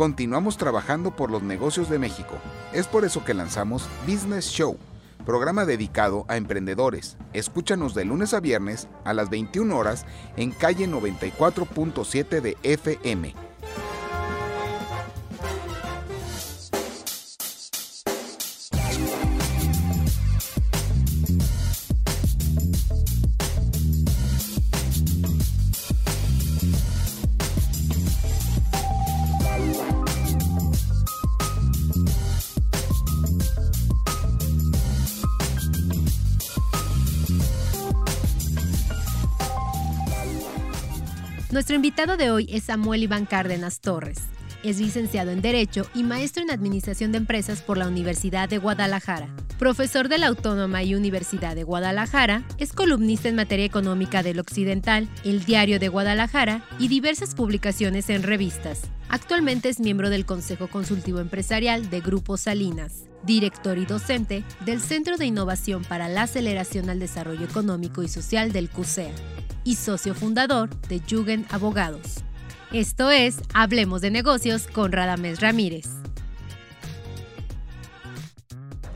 [0.00, 2.38] Continuamos trabajando por los negocios de México.
[2.72, 4.78] Es por eso que lanzamos Business Show,
[5.26, 7.18] programa dedicado a emprendedores.
[7.34, 10.06] Escúchanos de lunes a viernes a las 21 horas
[10.38, 13.49] en calle 94.7 de FM
[42.00, 44.39] invitado de hoy es Samuel Iván Cárdenas Torres.
[44.62, 49.28] Es licenciado en Derecho y maestro en Administración de Empresas por la Universidad de Guadalajara.
[49.58, 55.08] Profesor de la Autónoma y Universidad de Guadalajara, es columnista en materia económica del Occidental,
[55.24, 58.82] El Diario de Guadalajara y diversas publicaciones en revistas.
[59.08, 65.16] Actualmente es miembro del Consejo Consultivo Empresarial de Grupo Salinas, director y docente del Centro
[65.16, 69.12] de Innovación para la Aceleración al Desarrollo Económico y Social del CUSEA
[69.64, 72.24] y socio fundador de Jugend Abogados.
[72.72, 75.88] Esto es Hablemos de Negocios con Radamés Ramírez.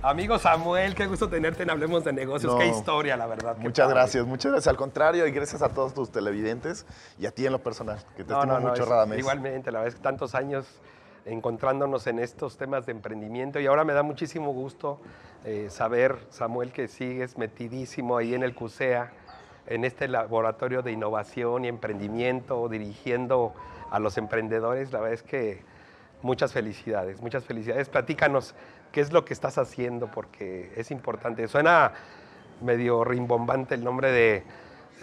[0.00, 2.54] Amigo Samuel, qué gusto tenerte en Hablemos de Negocios.
[2.56, 3.56] qué historia, la verdad.
[3.58, 4.70] Muchas gracias, muchas gracias.
[4.70, 6.86] Al contrario, y gracias a todos tus televidentes
[7.18, 9.18] y a ti en lo personal, que te estimo mucho, Radamés.
[9.18, 10.66] Igualmente, la verdad es que tantos años
[11.24, 15.00] encontrándonos en estos temas de emprendimiento y ahora me da muchísimo gusto
[15.44, 19.10] eh, saber, Samuel, que sigues metidísimo ahí en el CUSEA
[19.66, 23.54] en este laboratorio de innovación y emprendimiento, dirigiendo
[23.90, 24.92] a los emprendedores.
[24.92, 25.62] La verdad es que
[26.22, 27.88] muchas felicidades, muchas felicidades.
[27.88, 28.54] Platícanos
[28.92, 31.48] qué es lo que estás haciendo, porque es importante.
[31.48, 31.92] Suena
[32.62, 34.42] medio rimbombante el nombre de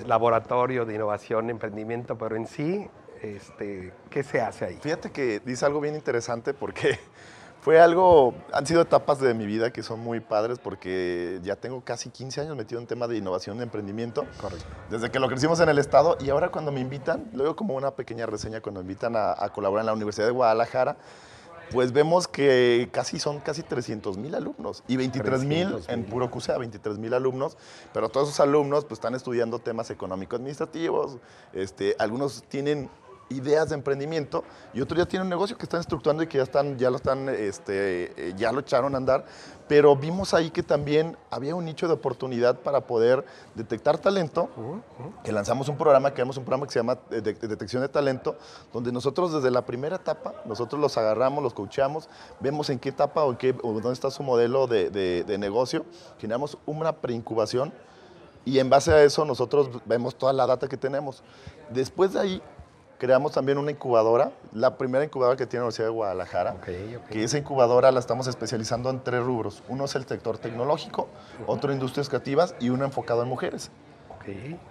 [0.06, 2.88] laboratorio de innovación, emprendimiento, pero en sí,
[3.22, 4.78] este, ¿qué se hace ahí?
[4.82, 7.00] Fíjate que dice algo bien interesante porque
[7.62, 11.82] fue algo, han sido etapas de mi vida que son muy padres porque ya tengo
[11.82, 14.26] casi 15 años metido en tema de innovación de emprendimiento.
[14.42, 14.66] Correcto.
[14.90, 17.92] Desde que lo crecimos en el Estado y ahora cuando me invitan, luego como una
[17.92, 20.98] pequeña reseña cuando me invitan a, colaborar en la Universidad de Guadalajara,
[21.72, 26.58] pues vemos que casi son casi 300 mil alumnos y 23 mil en puro CUSEA,
[26.58, 27.58] 23 mil alumnos,
[27.94, 31.18] pero todos esos alumnos pues están estudiando temas económico-administrativos,
[31.54, 32.90] este, algunos tienen
[33.32, 34.44] ideas de emprendimiento
[34.74, 36.98] y otro ya tiene un negocio que están estructurando y que ya están, ya lo
[36.98, 39.26] están, este, eh, ya lo echaron a andar,
[39.68, 43.26] pero vimos ahí que también había un nicho de oportunidad para poder
[43.56, 44.50] detectar talento,
[45.24, 48.36] que lanzamos un programa, creamos un programa que se llama eh, Detección de Talento,
[48.74, 52.10] donde nosotros desde la primera etapa, nosotros los agarramos, los coachamos,
[52.40, 55.38] vemos en qué etapa o, en qué, o dónde está su modelo de, de, de
[55.38, 55.86] negocio,
[56.20, 57.72] generamos una preincubación
[58.44, 61.24] y en base a eso nosotros vemos toda la data que tenemos.
[61.70, 62.42] Después de ahí
[63.02, 66.58] creamos también una incubadora, la primera incubadora que tiene la Universidad de Guadalajara,
[67.10, 69.64] que esa incubadora la estamos especializando en tres rubros.
[69.70, 71.08] Uno es el sector tecnológico,
[71.48, 73.72] otro industrias creativas y uno enfocado en mujeres.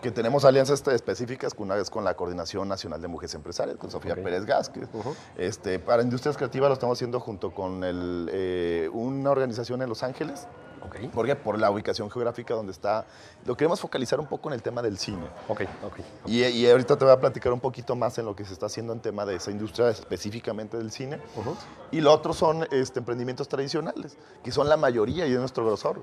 [0.01, 4.15] Que tenemos alianzas específicas, una vez con la Coordinación Nacional de Mujeres Empresarias, con Sofía
[4.15, 4.89] Pérez Gásquez.
[5.37, 10.05] este, para industrias creativas lo estamos haciendo junto con el, eh, una organización en Los
[10.05, 10.47] Ángeles,
[10.87, 11.09] Okay.
[11.09, 13.05] Porque por la ubicación geográfica donde está,
[13.45, 15.27] lo queremos focalizar un poco en el tema del cine.
[15.49, 18.45] Okay, okay, y, y, ahorita te voy a platicar un poquito más en lo que
[18.45, 21.21] se está haciendo en tema de esa industria específicamente del cine.
[21.91, 26.03] Y lo otro son este, emprendimientos tradicionales, que son la mayoría y es nuestro grosor.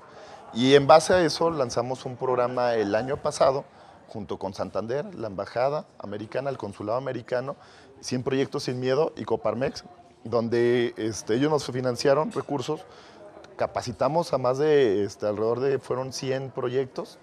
[0.53, 3.65] Y en base a eso lanzamos un programa el año pasado
[4.07, 7.55] junto con Santander, la Embajada Americana, el Consulado Americano,
[8.01, 9.83] 100 Proyectos Sin Miedo y Coparmex,
[10.23, 12.81] donde este, ellos nos financiaron recursos
[13.57, 17.19] capacitamos a más de, este, alrededor de, fueron 100 proyectos,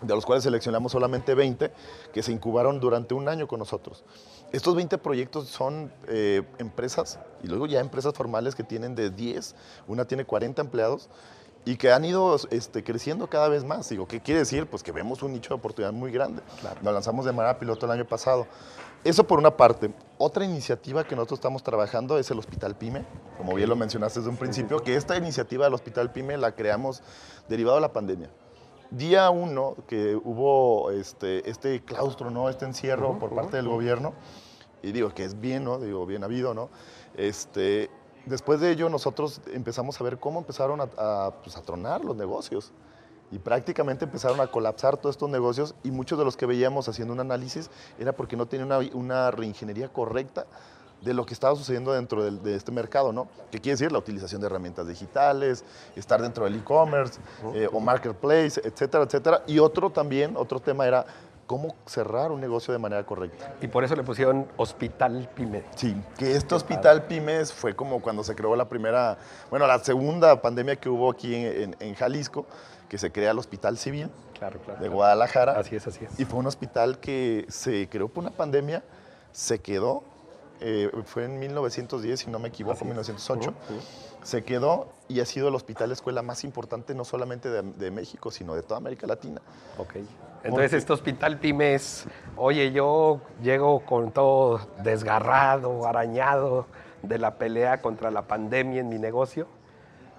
[0.00, 1.70] de los cuales seleccionamos solamente 20,
[2.12, 4.04] que se incubaron durante un año con nosotros.
[4.52, 9.54] Estos 20 proyectos son eh, empresas, y luego ya empresas formales que tienen de 10,
[9.86, 11.10] una tiene 40 empleados,
[11.64, 13.88] y que han ido este, creciendo cada vez más.
[13.88, 14.66] Digo, ¿qué quiere decir?
[14.66, 16.42] Pues que vemos un nicho de oportunidad muy grande.
[16.60, 16.80] Claro.
[16.82, 18.46] Lo lanzamos de manera piloto el año pasado.
[19.04, 19.92] Eso por una parte.
[20.16, 23.04] Otra iniciativa que nosotros estamos trabajando es el Hospital PYME,
[23.36, 27.02] como bien lo mencionaste desde un principio, que esta iniciativa del Hospital PYME la creamos
[27.48, 28.30] derivado de la pandemia.
[28.92, 32.48] Día uno que hubo este, este claustro, ¿no?
[32.48, 34.12] este encierro por parte del gobierno,
[34.84, 35.80] y digo que es bien, ¿no?
[35.80, 36.68] digo, bien habido, ¿no?
[37.16, 37.90] Este,
[38.26, 42.14] después de ello nosotros empezamos a ver cómo empezaron a, a, pues, a tronar los
[42.14, 42.70] negocios
[43.32, 47.14] y prácticamente empezaron a colapsar todos estos negocios y muchos de los que veíamos haciendo
[47.14, 50.46] un análisis era porque no tenían una, una reingeniería correcta
[51.00, 53.26] de lo que estaba sucediendo dentro de, de, este mercado, ¿no?
[53.50, 53.90] ¿Qué quiere decir?
[53.90, 55.64] La utilización de herramientas digitales,
[55.96, 57.18] estar dentro del e-commerce
[57.54, 59.42] eh, o marketplace, etcétera, etcétera.
[59.48, 61.04] Y otro también, otro tema era
[61.46, 63.54] cómo cerrar un negocio de manera correcta.
[63.60, 65.64] Y por eso le pusieron Hospital Pyme.
[65.74, 69.18] Sí, que este Hospital Pymes fue como cuando se creó la primera,
[69.50, 72.46] bueno, la segunda pandemia que hubo aquí en, en Jalisco,
[72.92, 75.52] que se crea el Hospital Civil claro, claro, de Guadalajara.
[75.52, 76.20] Así es, así es.
[76.20, 78.82] Y fue un hospital que se creó por una pandemia,
[79.32, 80.04] se quedó,
[80.60, 83.54] eh, fue en 1910, si no me equivoco, 1908
[84.22, 88.54] se quedó y ha sido el hospital escuela más importante no solamente de, México, sino
[88.54, 89.40] de toda América Latina.
[89.78, 89.94] Ok.
[90.44, 92.04] Entonces, este hospital pymes,
[92.36, 96.66] oye, yo llego con todo desgarrado, arañado
[97.02, 99.48] de la pelea contra la pandemia en mi negocio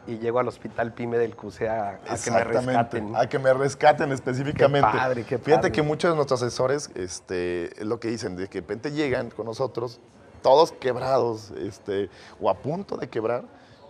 [0.07, 3.15] y llego al hospital PYME del CUSE a, que me rescaten.
[3.15, 4.89] A que me rescaten específicamente.
[4.91, 8.47] Qué padre, qué Fíjate que muchos de nuestros asesores este, es lo que dicen, de
[8.47, 9.99] que de repente llegan con nosotros,
[10.41, 12.09] todos quebrados, este,
[12.41, 13.43] o a punto de quebrar,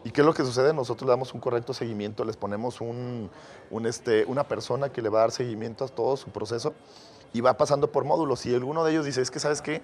[0.05, 0.73] ¿Y qué es lo que sucede?
[0.73, 3.29] Nosotros le damos un correcto seguimiento, les ponemos un,
[3.85, 6.73] este, una persona que le va a dar seguimiento a todo su proceso
[7.31, 8.45] y va pasando por módulos.
[8.45, 9.81] Y alguno de ellos dice, es que, ¿sabes qué?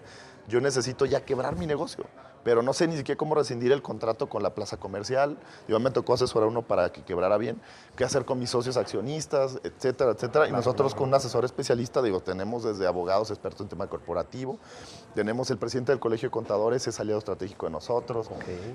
[0.50, 2.06] Yo necesito ya quebrar mi negocio
[2.44, 5.38] pero no sé ni siquiera cómo rescindir el contrato con la plaza comercial.
[5.68, 7.62] Yo me tocó asesorar uno para que quebrara bien,
[7.96, 10.48] qué hacer con mis socios accionistas, etcétera, etcétera.
[10.48, 14.58] y nosotros con un asesor especialista, digo, tenemos desde abogados expertos en tema corporativo,
[15.16, 18.30] tenemos el presidente del Colegio de Contadores, es aliado estratégico de nosotros,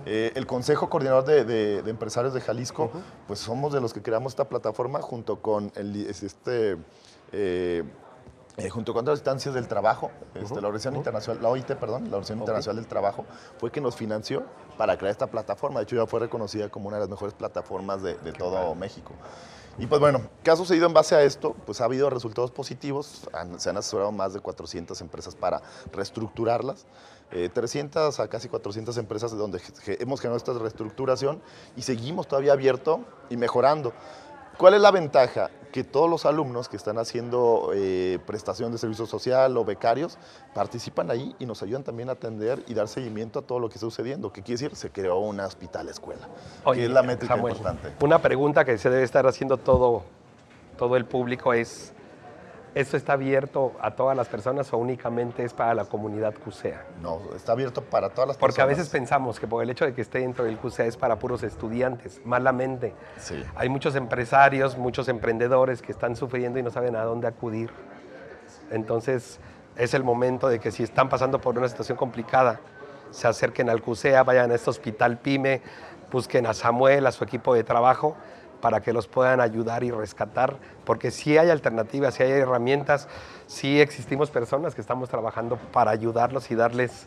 [0.06, 2.90] eh, el Consejo Coordinador de, Empresarios de Jalisco,
[3.26, 6.76] pues somos de los que creamos esta plataforma junto con el, este...
[7.32, 7.82] Eh,
[8.56, 12.16] eh, junto con otras instancias del trabajo, este, la Organización Internacional, la OIT, perdón, la
[12.18, 13.24] Organización Internacional del Trabajo,
[13.58, 14.44] fue que nos financió
[14.78, 15.80] para crear esta plataforma.
[15.80, 19.12] De hecho, ya fue reconocida como una de las mejores plataformas de, todo México.
[19.76, 21.56] Y pues bueno, ¿qué ha sucedido en base a esto?
[21.66, 23.22] Pues ha habido resultados positivos,
[23.56, 25.60] se han asesorado más de 400 empresas para
[25.92, 26.86] reestructurarlas,
[27.52, 29.60] 300 eh, a casi 400 empresas donde
[29.98, 31.42] hemos generado esta reestructuración
[31.74, 33.92] y seguimos todavía abierto y mejorando.
[34.56, 35.50] ¿Cuál es la ventaja?
[35.74, 40.18] Que todos los alumnos que están haciendo eh, prestación de servicio social o becarios
[40.54, 43.74] participan ahí y nos ayudan también a atender y dar seguimiento a todo lo que
[43.74, 44.32] está sucediendo.
[44.32, 44.76] ¿Qué quiere decir?
[44.76, 46.28] Se creó una hospital escuela,
[46.72, 47.92] que es la métrica importante.
[48.00, 50.04] Una pregunta que se debe estar haciendo todo,
[50.78, 51.92] todo el público es,
[52.74, 56.84] ¿Esto está abierto a todas las personas o únicamente es para la comunidad CUSEA?
[57.00, 58.40] No, está abierto para todas las personas.
[58.40, 60.96] Porque a veces pensamos que por el hecho de que esté dentro del CUSEA es
[60.96, 62.92] para puros estudiantes, malamente.
[63.18, 63.44] Sí.
[63.54, 67.70] Hay muchos empresarios, muchos emprendedores que están sufriendo y no saben a dónde acudir.
[68.72, 69.38] Entonces
[69.76, 72.58] es el momento de que si están pasando por una situación complicada,
[73.12, 75.62] se acerquen al CUSEA, vayan a este hospital PYME,
[76.10, 78.16] busquen a Samuel, a su equipo de trabajo
[78.64, 80.56] para que los puedan ayudar y rescatar,
[80.86, 83.08] porque si hay alternativas, si hay herramientas,
[83.46, 87.06] sí existimos personas que estamos trabajando para ayudarlos y darles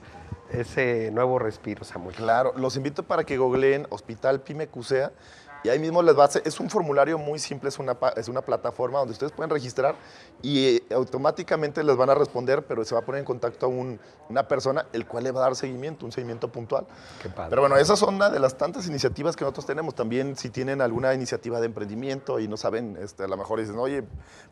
[0.52, 2.16] ese nuevo respiro, Samuel.
[2.16, 5.12] Claro, los invito para que googleen Hospital Pyme Cusea
[5.64, 8.28] y ahí mismo les va a hacer, es un formulario muy simple, es una, es
[8.28, 9.96] una plataforma donde ustedes pueden registrar
[10.42, 13.70] y eh, automáticamente les van a responder, pero se va a poner en contacto a
[13.70, 16.86] una persona, el cual le va a dar seguimiento, un seguimiento puntual.
[17.22, 17.50] Qué padre.
[17.50, 19.96] Pero bueno, esas son una de las tantas iniciativas que nosotros tenemos.
[19.96, 23.78] También si tienen alguna iniciativa de emprendimiento y no saben, este, a lo mejor dicen,
[23.78, 24.04] oye,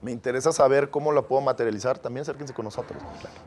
[0.01, 3.01] me interesa saber cómo lo puedo materializar, también acérquense con nosotros.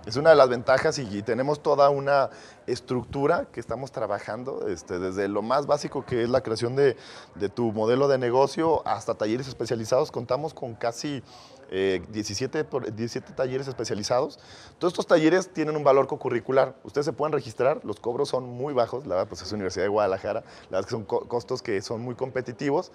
[0.07, 2.31] Es una de las ventajas y, tenemos toda una
[2.67, 6.97] estructura que estamos trabajando, este, desde lo más básico que es la creación de,
[7.35, 10.11] de tu modelo de negocio hasta talleres especializados.
[10.11, 11.23] Contamos con casi
[11.71, 14.39] 17, eh, 17 talleres especializados.
[14.79, 16.75] Todos estos talleres tienen un valor co-curricular.
[16.85, 19.89] Ustedes se pueden registrar, los cobros son muy bajos, la verdad, pues es Universidad de
[19.89, 22.91] Guadalajara, la verdad que son costos que son muy competitivos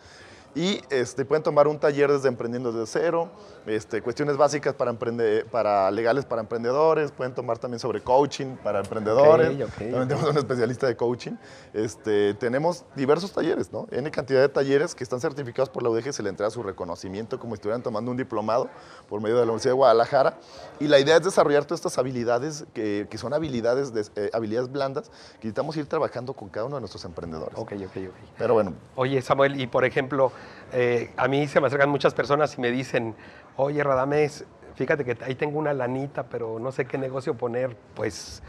[0.56, 3.30] y este, pueden tomar un taller desde emprendiendo desde cero,
[3.66, 8.80] este, cuestiones básicas para, emprender, para legales para emprendedores, pueden tomar también sobre coaching para
[8.80, 11.34] emprendedores, también tenemos un especialista de coaching.
[11.74, 13.88] Este, tenemos diversos talleres, ¿no?
[13.92, 17.40] N cantidad de talleres que están certificados por la UDG, se le entrega su reconocimiento
[17.40, 18.70] como si estuvieran tomando un diplomado
[19.08, 20.38] por medio de la Universidad de Guadalajara
[20.80, 24.72] y la idea es desarrollar todas estas habilidades que, que son habilidades, de, eh, habilidades
[24.72, 27.58] blandas que necesitamos ir trabajando con cada uno de nuestros emprendedores.
[27.58, 28.16] Ok, ok, ok.
[28.38, 28.74] Pero bueno.
[28.96, 30.32] Oye, Samuel, y por ejemplo,
[30.72, 33.16] eh, a mí se me acercan muchas personas y me dicen,
[33.58, 34.46] oye, Radamés,
[34.76, 37.76] fíjate que ahí tengo una lanita, pero no sé qué negocio poner.
[37.96, 38.42] Pues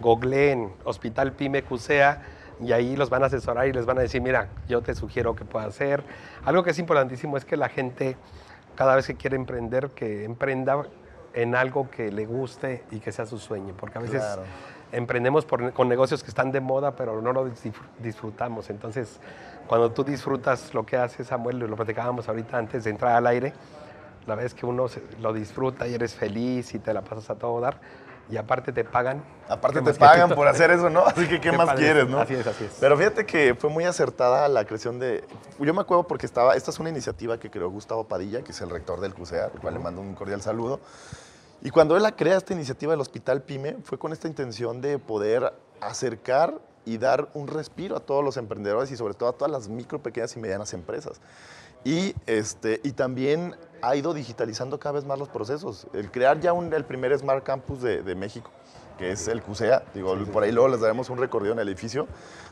[0.00, 2.22] googleen Hospital Pyme Cusea
[2.60, 5.34] y ahí los van a asesorar y les van a decir, mira, yo te sugiero
[5.34, 6.04] que puedas hacer.
[6.44, 8.16] Algo que es importantísimo es que la gente,
[8.74, 10.82] cada vez que quiere emprender, que emprenda
[11.32, 14.22] en algo que le guste y que sea su sueño, porque a veces
[14.92, 17.48] emprendemos con negocios que están de moda, pero no lo
[18.00, 18.68] disfrutamos.
[18.68, 19.20] Entonces,
[19.66, 23.52] cuando tú disfrutas lo que haces, Samuel, lo platicábamos ahorita antes de entrar al aire,
[24.30, 24.86] la vez que uno
[25.20, 27.80] lo disfruta y eres feliz y te la pasas a todo dar,
[28.30, 29.24] y aparte te pagan.
[29.48, 31.00] Aparte te pagan por hacer eso, ¿no?
[31.06, 32.20] Así que, ¿qué, más quieres, no?
[32.20, 32.76] Así es, así es.
[32.78, 35.24] Pero fíjate que fue muy acertada la creación de...
[35.58, 36.54] Yo me acuerdo porque estaba...
[36.54, 39.60] Esta es una iniciativa que creó Gustavo Padilla, que es el rector del CUSEA, al
[39.60, 40.78] cual le mando un cordial saludo.
[41.60, 44.98] Y cuando él la crea esta iniciativa del Hospital PYME, fue con esta intención de
[44.98, 49.50] poder acercar y dar un respiro a todos los emprendedores y sobre todo a todas
[49.50, 51.20] las micro, pequeñas y medianas empresas.
[51.84, 55.86] Y, este, y también ha ido digitalizando cada vez más los procesos.
[55.94, 58.50] El crear ya un, el primer Smart Campus de, de México,
[59.00, 62.06] que es el CUSEA, digo, por ahí luego les daremos un recorrido en el edificio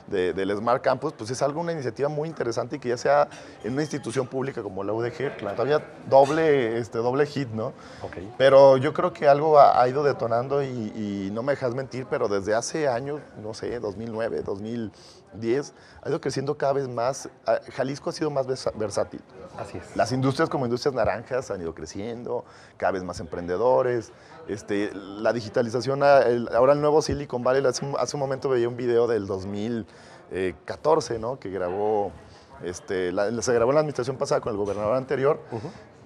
[0.07, 3.28] de, del Smart Campus, pues es algo, una iniciativa muy interesante y que ya sea
[3.62, 7.75] en una institución pública como la UDG, todavía doble, este, doble hit, ¿no?
[8.02, 8.17] Ok.
[8.38, 12.07] Pero yo creo que algo ha, ha ido detonando y, y no me dejas mentir,
[12.09, 17.28] pero desde hace años, no sé, 2009, 2010, ha ido creciendo cada vez más.
[17.47, 19.21] Ah, Jalisco ha sido más versátil.
[19.59, 19.97] Así es.
[19.97, 22.45] Las industrias como industrias naranjas han ido creciendo,
[22.76, 24.12] cada vez más emprendedores.
[24.47, 28.49] Este, la digitalización, ah, el- ahora el nuevo Silicon Valley, hace, un- hace un momento
[28.49, 31.38] veía un video del 2014, ¿no?
[31.38, 32.12] que grabó,
[32.62, 35.40] este, la- se grabó en la administración pasada con el gobernador anterior,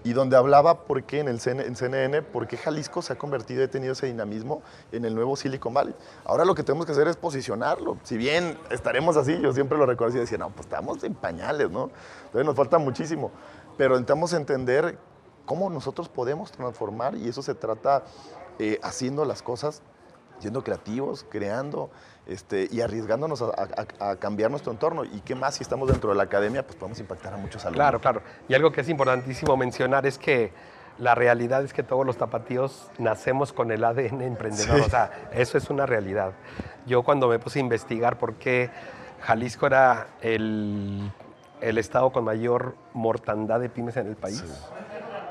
[0.05, 3.17] y donde hablaba por qué en el CN en CNN, por qué Jalisco se ha
[3.17, 4.61] convertido y ha tenido ese dinamismo
[4.91, 5.95] en el nuevo Silicon Valley.
[6.25, 7.97] Ahora lo que tenemos que hacer es posicionarlo.
[8.03, 11.71] Si bien estaremos así, yo siempre lo recuerdo y decía, no, pues estamos en pañales,
[11.71, 11.91] ¿no?
[12.25, 13.31] Entonces nos falta muchísimo.
[13.79, 14.99] Pero intentamos entender
[15.47, 18.03] cómo nosotros podemos transformar y eso se trata
[18.59, 19.83] eh, haciendo las cosas,
[20.43, 21.91] siendo creativos, creando
[22.27, 23.47] este, y arriesgándonos a,
[24.01, 25.05] a- a cambiar nuestro entorno.
[25.05, 26.65] ¿Y qué más si estamos dentro de la academia?
[26.67, 27.77] Pues podemos impactar a muchos alumnos.
[27.79, 28.23] Claro, claro.
[28.49, 30.53] Y algo que es importantísimo mencionar es que
[30.99, 34.77] la realidad es que todos los tapatíos nacemos con el ADN emprendedor.
[34.79, 34.83] Sí.
[34.87, 36.33] O sea, eso es una realidad.
[36.87, 38.71] Yo cuando me puse a investigar por qué
[39.23, 41.11] Jalisco era el,
[41.61, 44.45] el estado con mayor mortandad de pymes en el país,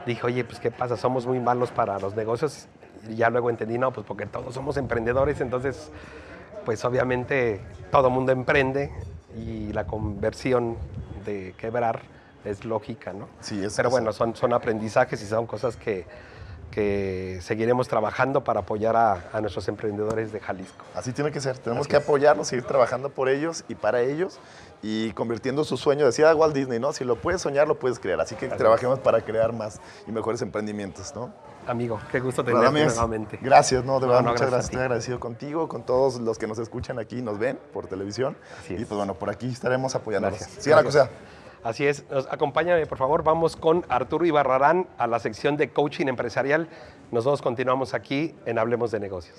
[0.06, 0.98] dije, oye, pues ¿qué pasa?
[0.98, 2.68] Somos muy malos para los negocios.
[3.10, 5.90] Y ya luego entendí, no, pues porque todos somos emprendedores, entonces,
[6.66, 7.60] pues obviamente
[7.92, 8.92] todo mundo emprende
[9.36, 10.78] y la conversión
[11.26, 12.02] de quebrar
[12.46, 13.28] es lógica, ¿no?
[13.40, 16.06] Sí, es- Pero bueno, son, son aprendizajes y son cosas que,
[16.72, 20.86] que seguiremos trabajando para apoyar a, a nuestros emprendedores de Jalisco.
[20.96, 21.58] Así tiene que ser.
[21.58, 24.40] Tenemos Así que apoyarlos, seguir trabajando por ellos y para ellos
[24.82, 26.06] y convirtiendo su sueño.
[26.06, 26.92] Decía Walt Disney, ¿no?
[26.94, 28.20] Si lo puedes soñar, lo puedes crear.
[28.22, 31.32] Así que trabajemos para crear más y mejores emprendimientos, ¿no?
[31.68, 33.38] Amigo, qué gusto tenerte nuevamente.
[33.40, 34.66] Gracias, no, de verdad, no, muchas gracias.
[34.72, 38.36] Estoy agradecido contigo, con todos los que nos escuchan aquí y nos ven por televisión.
[38.60, 38.88] Así Y es.
[38.88, 40.40] pues bueno, por aquí estaremos apoyándolos.
[40.40, 40.64] Gracias.
[40.64, 41.10] Sigan la cosa.
[41.64, 46.08] Así es, Nos- acompáñame por favor, vamos con Arturo Ibarrarán a la sección de coaching
[46.08, 46.68] empresarial.
[47.12, 49.38] Nosotros continuamos aquí en Hablemos de Negocios.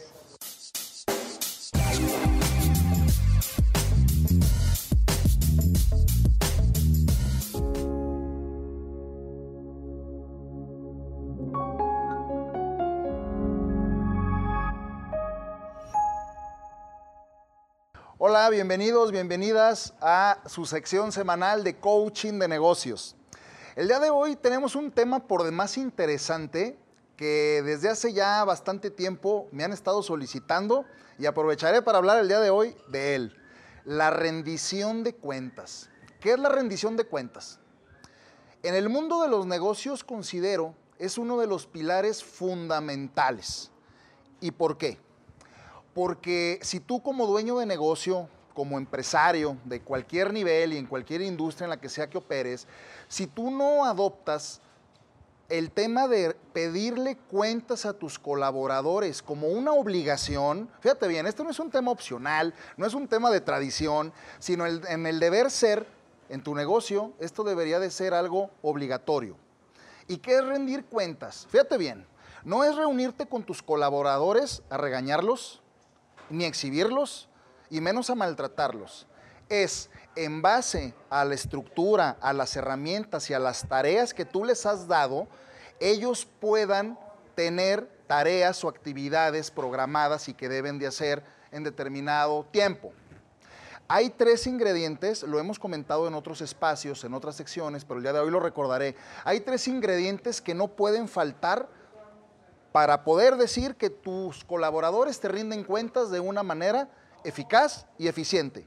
[18.50, 23.14] Bienvenidos, bienvenidas a su sección semanal de coaching de negocios.
[23.76, 26.76] El día de hoy tenemos un tema por demás interesante
[27.16, 30.84] que desde hace ya bastante tiempo me han estado solicitando
[31.18, 33.36] y aprovecharé para hablar el día de hoy de él.
[33.84, 35.88] La rendición de cuentas.
[36.20, 37.60] ¿Qué es la rendición de cuentas?
[38.62, 43.70] En el mundo de los negocios considero es uno de los pilares fundamentales.
[44.40, 44.98] ¿Y por qué?
[45.94, 51.22] Porque si tú como dueño de negocio, como empresario de cualquier nivel y en cualquier
[51.22, 52.66] industria en la que sea que operes,
[53.08, 54.60] si tú no adoptas
[55.48, 61.50] el tema de pedirle cuentas a tus colaboradores como una obligación, fíjate bien, esto no
[61.50, 65.86] es un tema opcional, no es un tema de tradición, sino en el deber ser,
[66.30, 69.36] en tu negocio, esto debería de ser algo obligatorio.
[70.08, 71.46] ¿Y qué es rendir cuentas?
[71.50, 72.06] Fíjate bien,
[72.44, 75.61] no es reunirte con tus colaboradores a regañarlos,
[76.32, 77.28] ni exhibirlos,
[77.70, 79.06] y menos a maltratarlos.
[79.48, 84.44] Es en base a la estructura, a las herramientas y a las tareas que tú
[84.44, 85.28] les has dado,
[85.80, 86.98] ellos puedan
[87.34, 92.92] tener tareas o actividades programadas y que deben de hacer en determinado tiempo.
[93.88, 98.12] Hay tres ingredientes, lo hemos comentado en otros espacios, en otras secciones, pero el día
[98.12, 98.96] de hoy lo recordaré.
[99.24, 101.68] Hay tres ingredientes que no pueden faltar
[102.72, 106.88] para poder decir que tus colaboradores te rinden cuentas de una manera
[107.22, 108.66] eficaz y eficiente.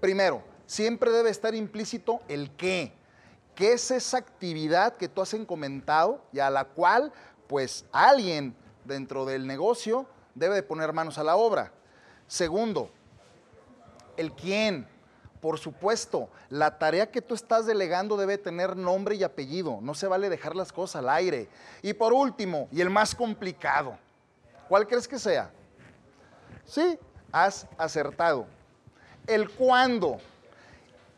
[0.00, 2.92] Primero, siempre debe estar implícito el qué.
[3.54, 7.12] ¿Qué es esa actividad que tú has encomendado y a la cual,
[7.48, 8.54] pues, alguien
[8.84, 11.72] dentro del negocio debe de poner manos a la obra?
[12.26, 12.90] Segundo,
[14.16, 14.86] el quién.
[15.40, 19.78] Por supuesto, la tarea que tú estás delegando debe tener nombre y apellido.
[19.80, 21.48] No se vale dejar las cosas al aire.
[21.82, 23.96] Y por último, y el más complicado,
[24.68, 25.50] ¿cuál crees que sea?
[26.66, 26.98] Sí,
[27.32, 28.46] has acertado.
[29.26, 30.18] El cuándo.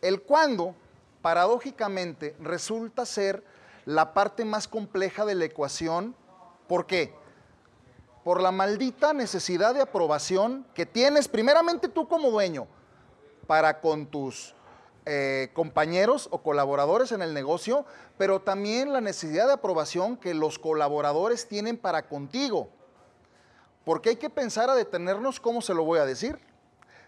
[0.00, 0.74] El cuándo,
[1.20, 3.42] paradójicamente, resulta ser
[3.84, 6.14] la parte más compleja de la ecuación.
[6.68, 7.12] ¿Por qué?
[8.24, 12.68] por la maldita necesidad de aprobación que tienes primeramente tú como dueño
[13.46, 14.54] para con tus
[15.04, 17.84] eh, compañeros o colaboradores en el negocio,
[18.18, 22.68] pero también la necesidad de aprobación que los colaboradores tienen para contigo.
[23.84, 26.38] Porque hay que pensar a detenernos cómo se lo voy a decir,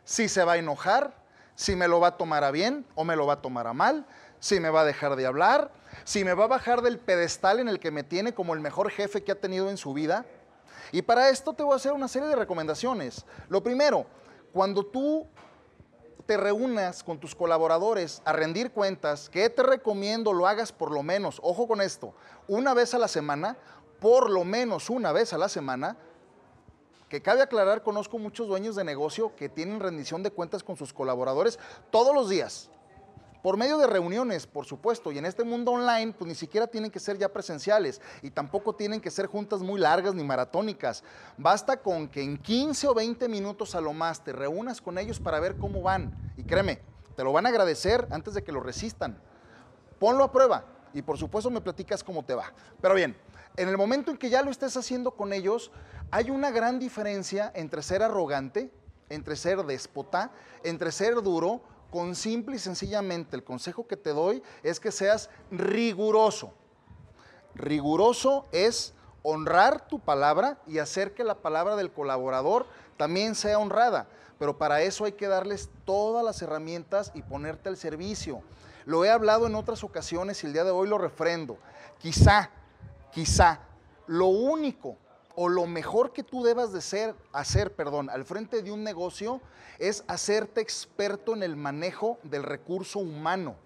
[0.04, 1.14] si se va a enojar,
[1.54, 3.72] si me lo va a tomar a bien o me lo va a tomar a
[3.72, 4.06] mal,
[4.40, 5.70] si me va a dejar de hablar,
[6.02, 8.90] si me va a bajar del pedestal en el que me tiene como el mejor
[8.90, 10.26] jefe que ha tenido en su vida.
[10.90, 13.24] Y para esto te voy a hacer una serie de recomendaciones.
[13.48, 14.06] Lo primero,
[14.52, 15.28] cuando tú
[16.26, 21.02] te reúnas con tus colaboradores a rendir cuentas, que te recomiendo lo hagas por lo
[21.02, 22.14] menos, ojo con esto,
[22.48, 23.56] una vez a la semana,
[24.00, 25.96] por lo menos una vez a la semana,
[27.08, 30.92] que cabe aclarar, conozco muchos dueños de negocio que tienen rendición de cuentas con sus
[30.92, 31.58] colaboradores
[31.90, 32.70] todos los días
[33.44, 36.90] por medio de reuniones, por supuesto, y en este mundo online, pues ni siquiera tienen
[36.90, 41.04] que ser ya presenciales y tampoco tienen que ser juntas muy largas ni maratónicas.
[41.36, 45.20] Basta con que en 15 o 20 minutos a lo más te reúnas con ellos
[45.20, 46.32] para ver cómo van.
[46.38, 46.80] Y créeme,
[47.14, 49.18] te lo van a agradecer antes de que lo resistan.
[49.98, 52.50] Ponlo a prueba y por supuesto me platicas cómo te va.
[52.80, 53.14] Pero bien,
[53.58, 55.70] en el momento en que ya lo estés haciendo con ellos,
[56.10, 58.70] hay una gran diferencia entre ser arrogante,
[59.10, 60.30] entre ser déspota,
[60.62, 61.60] entre ser duro,
[61.94, 66.52] con simple y sencillamente el consejo que te doy es que seas riguroso.
[67.54, 74.08] Riguroso es honrar tu palabra y hacer que la palabra del colaborador también sea honrada.
[74.40, 78.42] Pero para eso hay que darles todas las herramientas y ponerte al servicio.
[78.86, 81.58] Lo he hablado en otras ocasiones y el día de hoy lo refrendo.
[82.00, 82.50] Quizá,
[83.12, 83.60] quizá,
[84.08, 84.96] lo único
[85.36, 89.40] o lo mejor que tú debas de ser, hacer, perdón, al frente de un negocio
[89.78, 93.56] es hacerte experto en el manejo del recurso humano,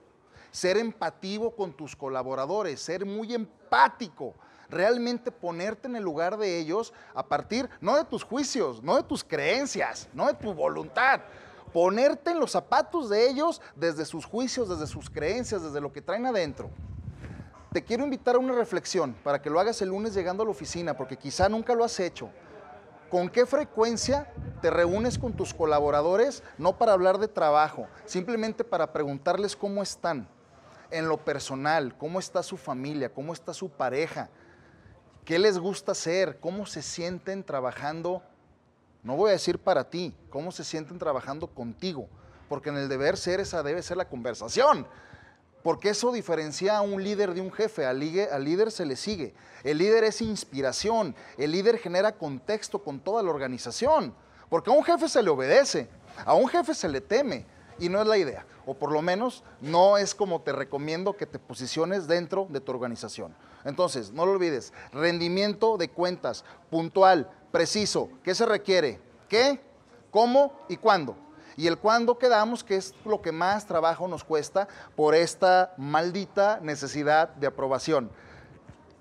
[0.51, 4.35] ser empativo con tus colaboradores, ser muy empático,
[4.71, 9.03] realmente ponerte en el lugar de ellos a partir no de tus juicios, no de
[9.03, 11.21] tus creencias, no de tu voluntad,
[11.73, 16.01] ponerte en los zapatos de ellos desde sus juicios, desde sus creencias, desde lo que
[16.01, 16.71] traen adentro
[17.73, 20.53] te quiero invitar a una reflexión para que lo hagas el lunes llegando a la
[20.53, 22.31] oficina, porque quizá nunca lo has hecho.
[23.11, 28.93] ¿Con qué frecuencia te reúnes con tus colaboradores, no para hablar de trabajo, simplemente para
[28.93, 30.29] preguntarles cómo están?
[30.91, 34.31] En lo personal, cómo está su familia, cómo está su pareja,
[35.27, 38.23] qué les gusta hacer, cómo se sienten trabajando,
[39.03, 42.09] no voy a decir para ti, cómo se sienten trabajando contigo,
[42.49, 44.87] porque en el deber ser esa debe ser la conversación.
[45.63, 49.35] Porque eso diferencia a un líder de un jefe, al, líder se le sigue.
[49.65, 54.15] El líder es inspiración, el líder genera contexto con toda la organización.
[54.49, 55.89] Porque a un jefe se le obedece,
[56.25, 57.45] a un jefe se le teme
[57.79, 58.47] y no es la idea.
[58.67, 62.73] O por lo menos no es como te recomiendo que te posiciones dentro de tu
[62.73, 63.35] organización.
[63.65, 68.11] Entonces, no lo olvides, rendimiento de cuentas, puntual, preciso.
[68.23, 69.01] ¿Qué se requiere?
[69.29, 69.61] ¿Qué?
[70.11, 70.53] ¿Cómo?
[70.69, 71.17] ¿Y cuándo?
[71.59, 76.61] Y el cuándo quedamos, que es lo que más trabajo nos cuesta por esta maldita
[76.63, 78.13] necesidad de aprobación.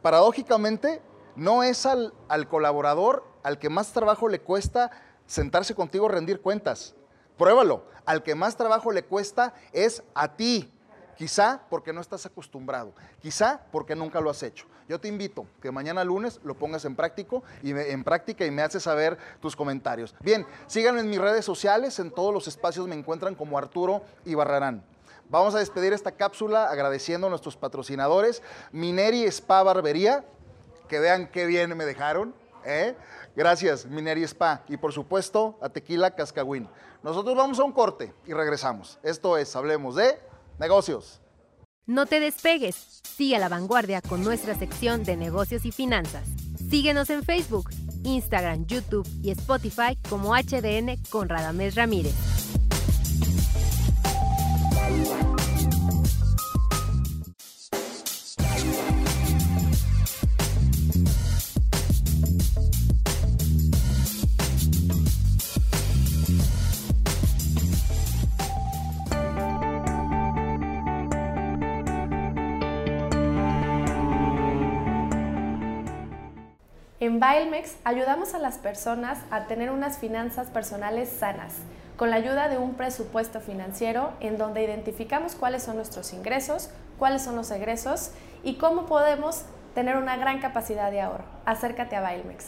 [0.02, 1.00] Paradójicamente,
[1.36, 4.90] no es al, al colaborador al que más trabajo le cuesta
[5.28, 6.96] sentarse contigo rendir cuentas.
[7.38, 7.86] Pruébalo.
[8.08, 10.74] Al que más trabajo le cuesta es a ti,
[11.18, 14.68] Quizá porque no estás acostumbrado, quizá porque nunca lo has hecho.
[14.88, 18.62] Yo te invito que mañana lunes lo pongas en, práctico y en práctica y me
[18.62, 20.16] haces saber tus comentarios.
[20.22, 24.84] Bien, síganme en mis redes sociales, en todos los espacios me encuentran como Arturo Ibarrarán.
[25.30, 30.24] Vamos a despedir esta cápsula agradeciendo a nuestros patrocinadores, Mineri Spa Barbería,
[30.88, 32.34] que vean qué bien me dejaron.
[32.64, 32.96] ¿eh?
[33.36, 34.64] Gracias, Mineri Spa.
[34.70, 36.70] Y por supuesto, a Tequila Cascagüín.
[37.04, 39.00] Nosotros vamos a un corte y regresamos.
[39.04, 40.18] Esto es, hablemos de
[40.60, 41.20] negocios.
[41.88, 43.02] No te despegues.
[43.16, 46.28] Sigue a la vanguardia con nuestra sección de negocios y finanzas.
[46.70, 47.70] Síguenos en Facebook,
[48.04, 52.14] Instagram, YouTube y Spotify como HDN con Radamés Ramírez.
[77.30, 81.56] Bailmex ayudamos a las personas a tener unas finanzas personales sanas,
[81.98, 87.22] con la ayuda de un presupuesto financiero en donde identificamos cuáles son nuestros ingresos, cuáles
[87.22, 88.12] son los egresos
[88.46, 89.44] y cómo podemos
[89.76, 91.26] tener una gran capacidad de ahorro.
[91.44, 92.48] Acércate a Bailmex.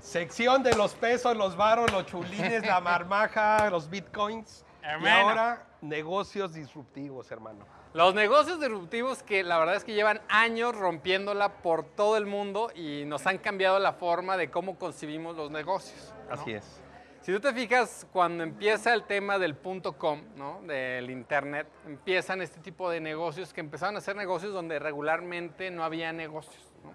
[0.00, 4.66] Sección de los pesos, los varos, los chulines, la marmaja, los bitcoins.
[4.82, 7.64] Y ahora, negocios disruptivos, hermano.
[7.94, 12.70] Los negocios disruptivos que la verdad es que llevan años rompiéndola por todo el mundo
[12.74, 16.14] y nos han cambiado la forma de cómo concibimos los negocios.
[16.26, 16.32] ¿no?
[16.32, 16.80] Así es.
[17.20, 20.62] Si tú te fijas, cuando empieza el tema del punto com, ¿no?
[20.62, 25.84] del internet, empiezan este tipo de negocios que empezaron a ser negocios donde regularmente no
[25.84, 26.72] había negocios.
[26.82, 26.94] ¿no?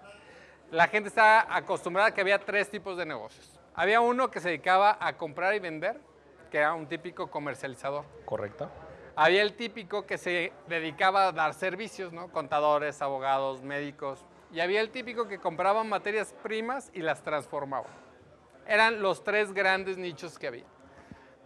[0.72, 3.60] La gente está acostumbrada a que había tres tipos de negocios.
[3.72, 6.00] Había uno que se dedicaba a comprar y vender,
[6.50, 8.04] que era un típico comercializador.
[8.24, 8.68] Correcto.
[9.20, 12.30] Había el típico que se dedicaba a dar servicios, ¿no?
[12.30, 14.24] Contadores, abogados, médicos.
[14.52, 17.88] Y había el típico que compraba materias primas y las transformaba.
[18.68, 20.66] Eran los tres grandes nichos que había.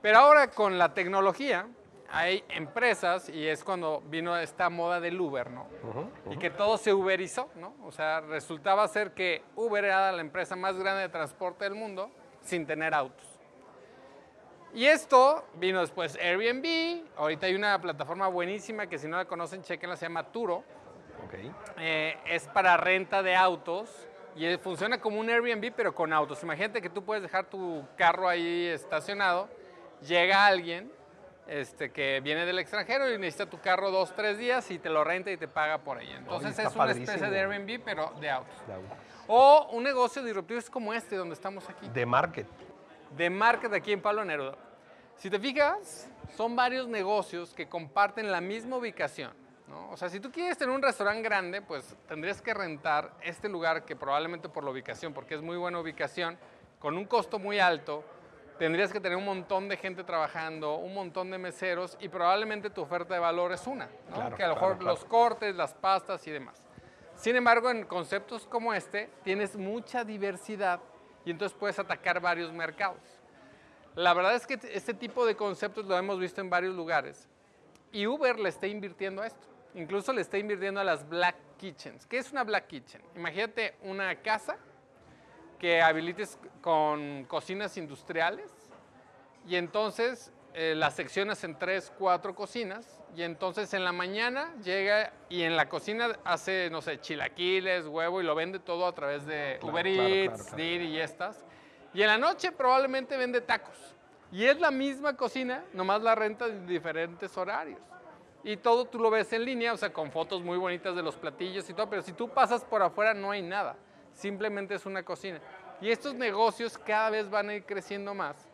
[0.03, 1.67] Pero ahora con la tecnología
[2.11, 5.67] hay empresas y es cuando vino esta moda del Uber, ¿no?
[6.31, 7.75] Y que todo se uberizó, ¿no?
[7.85, 12.11] O sea, resultaba ser que Uber era la empresa más grande de transporte del mundo
[12.43, 13.32] sin tener autos.
[14.75, 17.05] Y esto vino después Airbnb.
[17.17, 20.65] Ahorita hay una plataforma buenísima que si no la conocen, chequenla, se llama Turo.
[21.25, 21.35] Ok.
[21.79, 26.43] Eh, es para renta de autos y eh, funciona como un Airbnb pero con autos.
[26.43, 29.49] Imagínate que tú puedes dejar tu carro ahí estacionado,
[30.01, 30.91] llega alguien
[31.47, 35.05] este, que viene del extranjero y necesita tu carro dos, tres días y te lo
[35.05, 36.11] renta y te paga por ahí.
[36.17, 38.67] Entonces es una especie de Airbnb pero de autos.
[38.67, 38.99] De autos.
[39.27, 42.47] O un negocio disruptivo es como este donde estamos aquí De market.
[43.17, 44.57] De market aquí en Pablo Neruda.
[45.17, 49.33] Si te fijas, son varios negocios que comparten la misma ubicación.
[49.69, 49.91] ¿no?
[49.91, 53.85] O sea, si tú quieres tener un restaurante grande, pues tendrías que rentar este lugar
[53.85, 56.39] que probablemente por la ubicación, porque es muy buena ubicación,
[56.79, 58.05] con un costo muy alto,
[58.59, 62.83] tendrías que tener un montón de gente trabajando, un montón de meseros y probablemente tu
[62.83, 64.15] oferta de valor es una, ¿no?
[64.15, 64.95] Claro, que a lo claro, mejor claro.
[64.95, 66.63] los cortes, las pastas y demás.
[67.15, 70.81] Sin embargo, en conceptos como este, tienes mucha diversidad
[71.25, 73.01] y entonces puedes atacar varios mercados.
[73.95, 77.29] La verdad es que este tipo de conceptos lo hemos visto en varios lugares
[77.93, 79.47] y Uber le está invirtiendo a esto.
[79.75, 82.07] Incluso le está invirtiendo a las Black Kitchens.
[82.07, 83.03] ¿Qué es una Black Kitchen?
[83.17, 84.57] Imagínate una casa
[85.59, 88.51] que habilites con cocinas industriales
[89.47, 95.13] y entonces eh, las seccionas en tres, cuatro cocinas y entonces en la mañana llega
[95.31, 99.25] y en la cocina hace, no sé, chilaquiles, huevo y lo vende todo a través
[99.25, 100.57] de Claro, Uber claro, Eats, claro.
[100.57, 101.43] Didi y estas.
[101.95, 103.95] Y en la noche probablemente vende tacos.
[104.31, 107.81] Y es la misma cocina, nomás la renta en diferentes horarios.
[108.45, 111.17] Y todo tú lo ves en línea, o sea, con fotos muy bonitas de los
[111.17, 113.77] platillos y todo, pero si tú pasas por afuera no hay nada,
[114.13, 115.41] simplemente es una cocina.
[115.81, 118.52] Y estos negocios cada vez van a ir creciendo más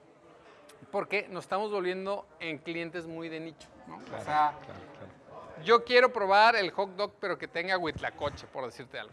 [0.90, 3.68] porque nos estamos volviendo en clientes muy de nicho.
[3.86, 3.96] ¿no?
[3.96, 5.64] o sea, Claro, claro.
[5.64, 9.12] yo quiero probar el hot dog, pero que tenga huitlacoche, por decirte algo.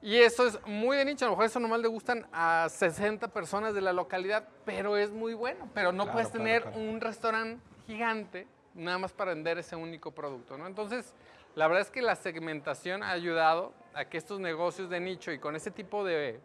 [0.00, 1.24] Y eso es muy de nicho.
[1.24, 5.10] A lo mejor eso nomás le gustan a 60 personas de la localidad, pero es
[5.10, 5.68] muy bueno.
[5.74, 10.58] Pero no puedes tener un restaurante gigante nada más para vender ese único producto.
[10.58, 10.66] ¿no?
[10.66, 11.14] Entonces,
[11.54, 15.38] la verdad es que la segmentación ha ayudado a que estos negocios de nicho y
[15.38, 16.40] con ese tipo de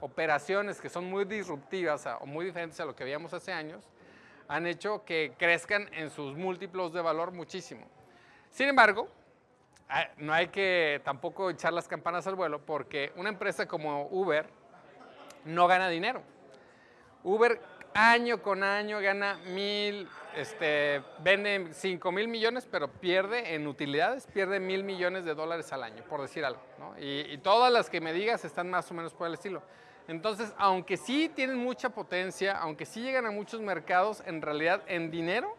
[0.00, 3.88] operaciones que son muy disruptivas o muy diferentes a lo que veíamos hace años,
[4.48, 7.86] han hecho que crezcan en sus múltiplos de valor muchísimo.
[8.50, 9.08] Sin embargo,
[9.88, 14.46] ah, no hay que tampoco echar las campanas al vuelo porque una empresa como Uber
[15.44, 16.22] no gana dinero.
[17.22, 17.60] Uber
[17.94, 24.60] año con año gana mil, este, vende 5 mil millones, pero pierde en utilidades, pierde
[24.60, 26.60] mil millones de dólares al año, por decir algo.
[26.78, 26.98] ¿no?
[26.98, 29.62] Y, y todas las que me digas están más o menos por el estilo.
[30.08, 35.10] Entonces, aunque sí tienen mucha potencia, aunque sí llegan a muchos mercados, en realidad en
[35.10, 35.56] dinero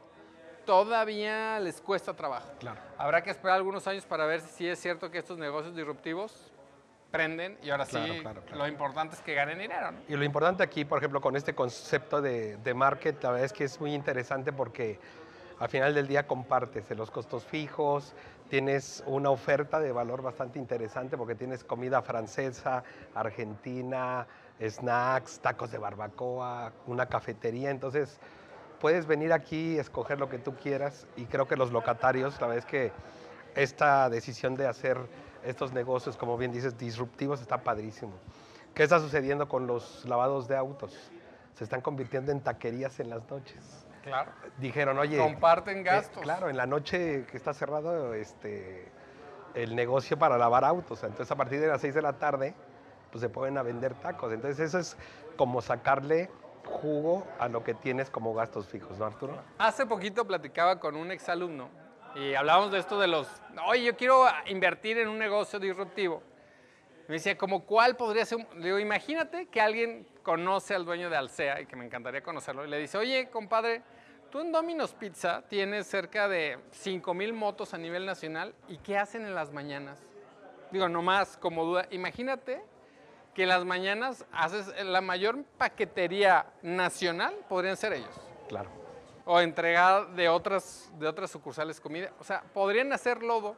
[0.66, 2.50] todavía les cuesta trabajo.
[2.60, 2.80] Claro.
[2.98, 6.52] Habrá que esperar algunos años para ver si es cierto que estos negocios disruptivos
[7.12, 8.58] prenden y ahora Claro, sí claro, claro.
[8.58, 9.92] lo importante es que ganen dinero.
[9.92, 10.00] ¿no?
[10.10, 13.54] Y lo importante aquí, por ejemplo, con este concepto de, de market, la verdad es
[13.54, 15.00] que es muy interesante porque
[15.60, 18.14] al final del día compartes los costos fijos,
[18.50, 22.84] tienes una oferta de valor bastante interesante porque tienes comida francesa,
[23.14, 24.28] argentina,
[24.62, 28.20] snacks, tacos de barbacoa, una cafetería, entonces
[28.80, 32.66] puedes venir aquí, escoger lo que tú quieras y creo que los locatarios, la verdad
[32.66, 32.92] es que
[33.56, 34.98] esta decisión de hacer
[35.44, 38.14] estos negocios, como bien dices, disruptivos, está padrísimo.
[38.74, 41.12] ¿Qué está sucediendo con los lavados de autos?
[41.56, 43.87] Se están convirtiendo en taquerías en las noches.
[44.08, 44.32] Claro.
[44.58, 45.18] Dijeron, oye...
[45.18, 46.24] Comparten eh, gastos.
[46.24, 48.92] claro, en la noche que está cerrado este,
[49.54, 51.04] el negocio para lavar autos.
[51.04, 52.54] Entonces, a partir de las 6 de la tarde,
[53.12, 54.34] pues se pueden a vender tacos.
[54.34, 54.98] Entonces, eso es
[55.36, 56.30] como sacarle
[56.68, 59.38] jugo a lo que tienes como gastos fijos, ¿no, Arturo?
[59.58, 61.70] Hace poquito platicaba con un exalumno
[62.16, 63.28] y hablábamos de esto de los,
[63.68, 66.22] oye, yo quiero invertir en un negocio disruptivo.
[67.08, 68.40] Me decía, ¿como cuál podría ser?
[68.40, 72.22] un-?" Le digo, imagínate que alguien conoce al dueño de Alsea y que me encantaría
[72.22, 73.82] conocerlo y le dice, oye, compadre,
[74.38, 78.54] tú en Domino's Pizza tienes cerca de 5 mil motos a nivel nacional.
[78.68, 79.98] ¿Y qué hacen en las mañanas?
[80.70, 81.88] Digo, nomás como duda.
[81.90, 82.64] Imagínate
[83.34, 88.14] que en las mañanas haces la mayor paquetería nacional, podrían ser ellos.
[88.48, 88.70] Claro.
[89.26, 92.12] O entregada de otras, de otras sucursales comida.
[92.20, 93.56] O sea, podrían hacer lodo.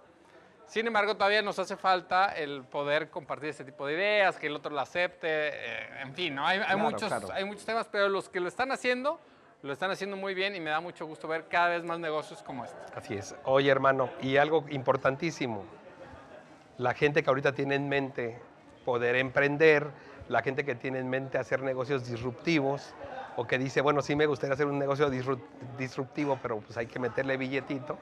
[0.65, 4.55] Sin embargo, todavía nos hace falta el poder compartir este tipo de ideas, que el
[4.55, 6.47] otro lo acepte, eh, en fin, ¿no?
[6.47, 7.27] hay, hay Claro, muchos, claro.
[7.33, 9.19] hay muchos temas, pero los que lo están haciendo,
[9.61, 12.41] lo están haciendo muy bien y me da mucho gusto ver cada vez más negocios
[12.43, 12.77] como este.
[12.95, 13.35] Así es.
[13.43, 15.65] Oye, hermano, y algo importantísimo.
[16.77, 18.39] La gente que ahorita tiene en mente
[18.85, 19.87] poder emprender,
[20.29, 22.93] la gente que tiene en mente hacer negocios disruptivos,
[23.35, 25.41] o que dice, bueno, sí me gustaría hacer un negocio disru-
[25.77, 27.97] disruptivo, pero pues hay que meterle billetito.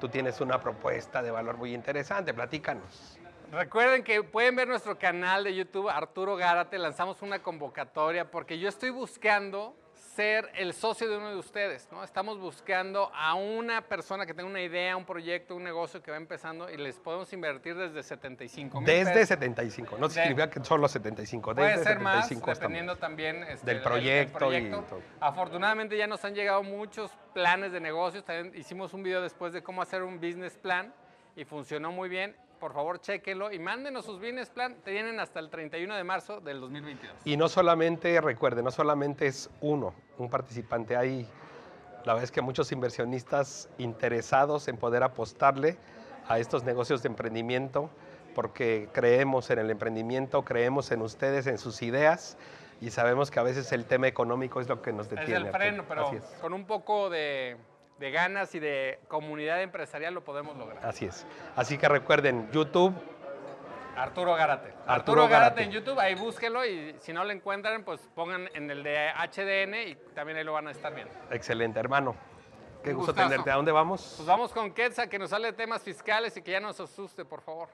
[0.00, 3.18] Tú tienes una propuesta de valor muy interesante, platícanos.
[3.50, 8.68] Recuerden que pueden ver nuestro canal de YouTube, Arturo Gárate, lanzamos una convocatoria porque yo
[8.68, 9.74] estoy buscando
[10.18, 12.02] ser el socio de uno de ustedes, ¿no?
[12.02, 16.16] Estamos buscando a una persona que tenga una idea, un proyecto, un negocio que va
[16.16, 20.88] empezando y les podemos invertir desde 75 mil Desde 75, no De- significa que solo
[20.88, 22.58] 75, Puede desde ser más, 75 estamos.
[22.58, 25.00] dependiendo también este, Del proyecto y todo.
[25.20, 28.24] Afortunadamente ya nos han llegado muchos planes de negocios.
[28.24, 30.92] También hicimos un video después de cómo hacer un business plan
[31.36, 32.34] y funcionó muy bien.
[32.58, 34.76] Por favor, chéquenlo y mándenos sus business plan.
[34.84, 37.16] Tienen hasta el 31 de marzo del 2022.
[37.24, 40.96] Y no solamente, recuerde, no solamente es uno, un participante.
[40.96, 41.22] Hay,
[42.04, 45.76] la verdad es que muchos inversionistas interesados en poder apostarle
[46.26, 47.90] a estos negocios de emprendimiento,
[48.34, 52.36] porque creemos en el emprendimiento, creemos en ustedes, en sus ideas,
[52.80, 55.46] y sabemos que a veces el tema económico es lo que nos Es detiene.
[55.46, 57.56] el freno, pero con un poco de,
[57.98, 60.84] de ganas y de comunidad empresarial lo podemos lograr.
[60.86, 61.26] Así es.
[61.56, 62.94] Así que recuerden, YouTube,
[63.96, 64.68] Arturo Gárate.
[64.68, 65.32] Arturo Arturo, Gárate.
[65.32, 69.10] Gárate en YouTube, ahí búsquenlo y si no lo encuentran, pues pongan en el de
[69.12, 71.12] HDN y también ahí lo van a estar viendo.
[71.30, 72.14] excelente hermano.
[72.82, 73.28] Qué Un gusto gustazo.
[73.30, 73.50] tenerte.
[73.50, 74.14] ¿A dónde vamos?
[74.16, 77.24] Pues vamos con Quetzal, que nos sale de temas fiscales y que ya nos asuste,
[77.24, 77.68] por favor.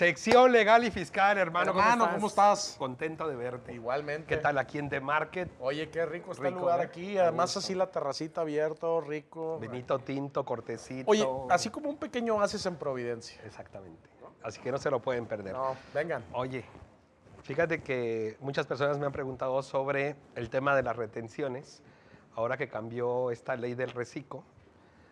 [0.00, 1.72] Sección legal y fiscal, hermano.
[1.72, 2.76] Hermano, ¿cómo estás?
[2.78, 3.74] Contento de verte.
[3.74, 4.26] Igualmente.
[4.26, 5.50] ¿Qué tal aquí en The Market?
[5.60, 6.84] Oye, qué rico está el lugar ¿eh?
[6.84, 7.18] aquí.
[7.18, 9.58] Además, así la terracita abierto, rico.
[9.58, 11.10] Benito Tinto, cortecito.
[11.10, 13.42] Oye, así como un pequeño oasis en Providencia.
[13.44, 14.08] Exactamente.
[14.42, 15.52] Así que no se lo pueden perder.
[15.52, 16.24] No, vengan.
[16.32, 16.64] Oye,
[17.42, 21.82] fíjate que muchas personas me han preguntado sobre el tema de las retenciones,
[22.36, 24.44] ahora que cambió esta ley del reciclo.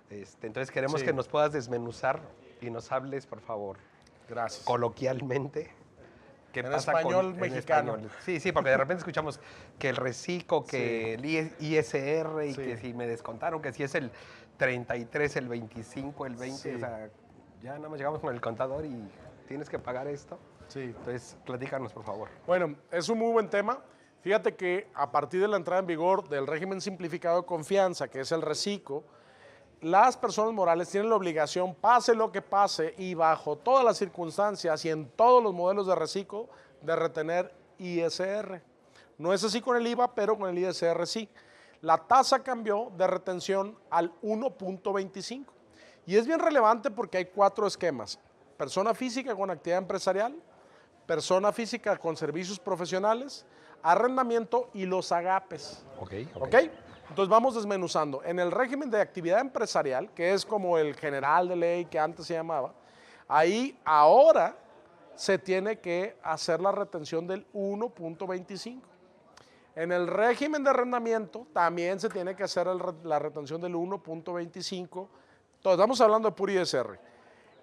[0.09, 1.07] Este, entonces queremos Sí.
[1.07, 2.20] que nos puedas desmenuzar
[2.62, 3.77] y nos hables, por favor,
[4.29, 4.64] Gracias.
[4.64, 5.71] coloquialmente.
[6.53, 7.93] ¿Qué En pasa español mexicano.
[7.93, 8.11] español?
[8.25, 9.38] Sí, sí, porque de repente escuchamos
[9.79, 12.62] que el reciclo, que el ISR y Sí.
[12.62, 14.11] que si me descontaron, que si es el
[14.57, 16.75] 33, el 25, el 20, Sí.
[16.75, 17.09] o sea,
[17.62, 19.09] ya nada más llegamos con el contador y
[19.47, 20.38] tienes que pagar esto.
[20.69, 20.81] Sí.
[20.81, 22.29] Entonces, platícanos, por favor.
[22.47, 23.79] Bueno, es un muy buen tema.
[24.23, 28.21] Fíjate que a partir de la entrada en vigor del régimen simplificado de confianza, que
[28.21, 29.05] es el reciclo,
[29.81, 34.85] las personas morales tienen la obligación, pase lo que pase y bajo todas las circunstancias
[34.85, 36.49] y en todos los modelos de reciclo,
[36.83, 38.62] de retener ISR.
[39.19, 41.29] No es así con el IVA, pero con el ISR sí.
[41.81, 45.47] La tasa cambió de retención al 1.25.
[46.07, 48.19] Y es bien relevante porque hay cuatro esquemas.
[48.57, 50.35] Persona física con actividad empresarial,
[51.07, 53.47] persona física con servicios profesionales,
[53.83, 55.85] arrendamiento y los agapes.
[56.01, 56.55] Ok, ¿Ok?
[57.09, 58.23] Entonces vamos desmenuzando.
[58.25, 62.27] En el régimen de actividad empresarial, que es como el general de ley que antes
[62.27, 62.75] se llamaba,
[63.27, 64.57] ahí ahora
[65.14, 68.81] se tiene que hacer la retención del 1.25.
[69.75, 75.09] En el régimen de arrendamiento también se tiene que hacer la retención del 1.25.
[75.57, 76.99] Entonces, estamos hablando de puro ISR.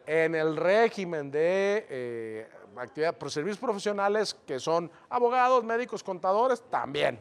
[0.05, 7.19] En el régimen de eh, actividad, por servicios profesionales, que son abogados, médicos, contadores, también.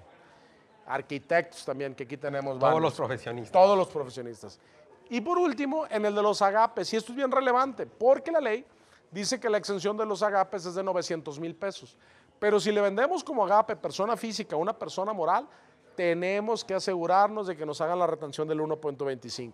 [0.86, 3.52] Arquitectos también, que aquí tenemos Todos los profesionistas.
[3.52, 4.60] Todos los profesionistas.
[5.10, 8.40] Y por último, en el de los agapes, y esto es bien relevante, porque la
[8.40, 8.64] ley
[9.10, 11.96] dice que la exención de los agapes es de 900 mil pesos.
[12.38, 15.46] Pero si le vendemos como agape persona física a una persona moral,
[15.94, 19.52] tenemos que asegurarnos de que nos hagan la retención del 1.25.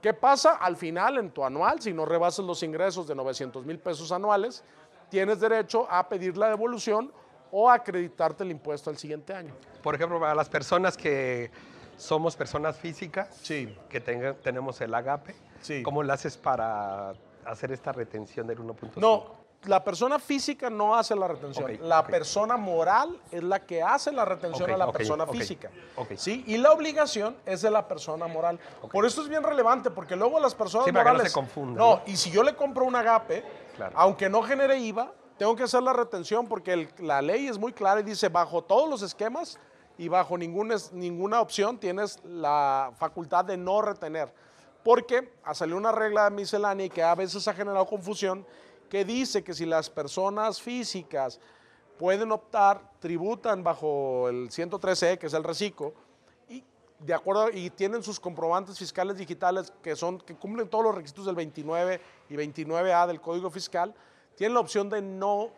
[0.00, 1.80] ¿Qué pasa al final en tu anual?
[1.80, 4.64] Si no rebasas los ingresos de 900 mil pesos anuales,
[5.08, 7.12] tienes derecho a pedir la devolución
[7.50, 9.54] o acreditarte el impuesto al siguiente año.
[9.82, 11.50] Por ejemplo, para las personas que
[11.96, 13.74] somos personas físicas, Sí.
[13.88, 15.82] que tenga- tenemos el agape, Sí.
[15.82, 17.12] ¿cómo lo haces para
[17.44, 19.00] hacer esta retención del 1.5?
[19.00, 21.64] No, la persona física no hace la retención.
[21.72, 22.06] Ok, la ok.
[22.10, 25.70] persona moral es la que hace la retención Ok, a la persona física.
[26.16, 26.44] ¿sí?
[26.46, 28.60] Y la obligación es de la persona moral.
[28.92, 31.28] Por eso es bien relevante, porque luego las personas Sí, que no morales.
[31.28, 32.02] se confundan, No, ¿no?
[32.06, 33.42] y si yo le compro un agape,
[33.76, 33.92] Claro.
[33.96, 38.00] aunque no genere IVA, tengo que hacer la retención porque la ley es muy clara
[38.00, 39.58] y dice bajo todos los esquemas
[39.98, 44.32] y bajo ninguna, es- ninguna opción tienes la facultad de no retener.
[44.84, 48.46] Porque ha salido una regla miscelánea que a veces ha generado confusión
[48.88, 51.40] que dice que si las personas físicas
[51.98, 55.92] pueden optar, tributan bajo el 113E, que es el reciclo,
[56.48, 56.62] y
[57.00, 61.26] de acuerdo y tienen sus comprobantes fiscales digitales que son que cumplen todos los requisitos
[61.26, 63.92] del 29 y 29A del Código Fiscal,
[64.36, 65.50] tienen la opción de no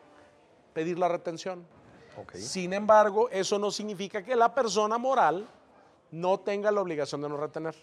[0.73, 1.67] pedir la retención.
[2.35, 5.47] Sin embargo, eso no significa que la persona moral
[6.11, 7.77] no tenga la obligación de no retener.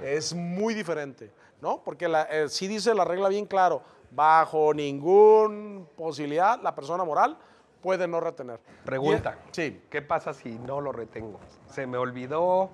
[0.00, 1.30] Es muy diferente,
[1.60, 1.82] ¿no?
[1.84, 7.38] Porque la, eh, sí dice la regla bien claro, bajo ninguna posibilidad la persona moral
[7.80, 8.58] puede no retener.
[8.84, 9.38] Pregunta.
[9.46, 9.82] Y- Sí.
[9.88, 11.38] ¿Qué pasa si no lo retengo?
[11.70, 12.70] ¿Se me olvidó?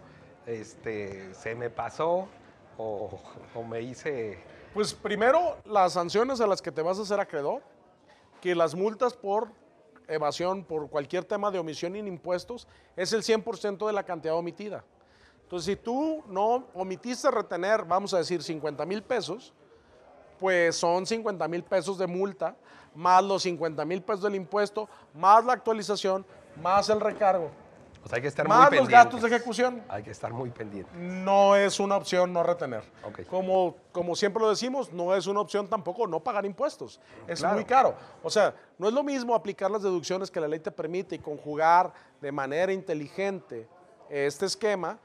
[0.47, 2.27] Este, ¿Se me pasó?
[2.79, 3.21] ¿O,
[3.55, 4.39] o me hice...?
[4.75, 7.63] Pues primero, las sanciones a las que te vas a hacer acreedor,
[8.41, 9.49] que las multas por
[10.09, 14.83] evasión, por cualquier tema de omisión en impuestos, es el 100% de la cantidad omitida.
[15.43, 19.53] Entonces, si tú no omitiste retener, vamos a decir, 50 mil pesos,
[20.41, 22.57] pues son 50 mil pesos de multa,
[22.95, 26.25] más los 50 mil pesos del impuesto, más la actualización,
[26.63, 27.51] más el recargo,
[28.05, 30.51] O sea, hay que estar más muy los gastos de ejecución Hay que estar muy
[30.51, 30.93] pendientes.
[30.97, 32.83] no es una opción no retener.
[33.31, 37.01] Como, como siempre lo decimos, no es una opción tampoco no pagar impuestos.
[37.29, 37.55] Es Claro.
[37.55, 37.95] muy caro.
[38.23, 41.19] O sea, no es lo mismo aplicar las deducciones que la ley te permite y
[41.21, 43.69] conjugar de manera inteligente
[44.11, 44.99] este esquema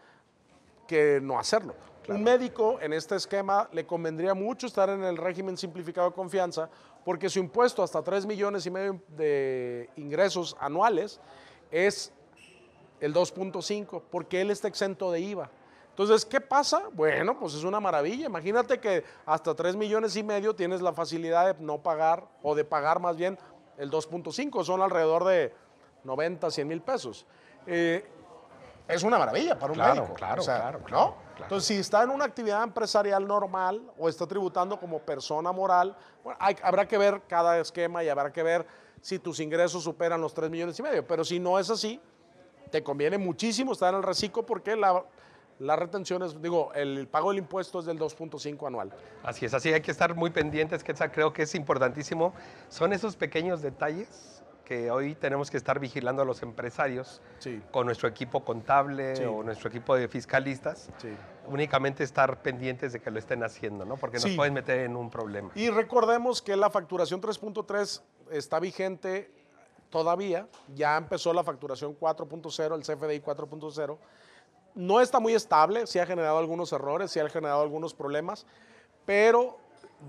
[0.88, 1.76] que no hacerlo.
[2.10, 6.70] Un médico en este esquema le convendría mucho estar en el régimen simplificado de confianza
[7.04, 11.20] porque su impuesto hasta 3 millones y medio de ingresos anuales
[11.70, 12.14] es
[13.00, 15.50] el 2.5, porque él está exento de IVA.
[15.90, 16.84] Entonces, ¿qué pasa?
[16.94, 18.28] Bueno, pues es una maravilla.
[18.28, 22.64] Imagínate que hasta 3 millones y medio tienes la facilidad de no pagar, o de
[22.64, 23.38] pagar más bien
[23.78, 25.54] el 2.5, son alrededor de
[26.04, 27.26] 90, 100 mil pesos.
[27.66, 28.06] Eh,
[28.88, 30.14] es una maravilla para un Claro, médico.
[30.14, 30.86] claro, o sea, claro, ¿no?
[30.86, 31.44] claro, claro.
[31.44, 36.38] Entonces, si está en una actividad empresarial normal o está tributando como persona moral, bueno,
[36.40, 38.66] hay- habrá que ver cada esquema y habrá que ver
[39.02, 41.06] si tus ingresos superan los 3 millones y medio.
[41.06, 42.00] Pero si no es así,
[42.72, 45.04] te conviene muchísimo estar en el reciclo porque la,
[45.60, 48.94] la retención es, digo, el pago del impuesto es del 2.5 anual.
[49.24, 52.34] Así es, así hay que estar muy pendientes, que creo que es importantísimo.
[52.70, 54.34] Son esos pequeños detalles
[54.66, 57.62] que hoy tenemos que estar vigilando a los empresarios Sí.
[57.72, 59.24] con nuestro equipo contable Sí.
[59.24, 60.90] o nuestro equipo de fiscalistas.
[60.98, 61.08] Sí.
[61.48, 63.96] Únicamente estar pendientes de que lo estén haciendo, ¿no?
[63.96, 65.52] Porque nos pueden meter en un problema.
[65.56, 69.32] Y recordemos que la facturación 3.3 está vigente
[69.90, 73.98] todavía, ya empezó la facturación 4.0, el CFDI 4.0.
[74.76, 78.46] No está muy estable, sí ha generado algunos errores, sí ha generado algunos problemas,
[79.06, 79.58] pero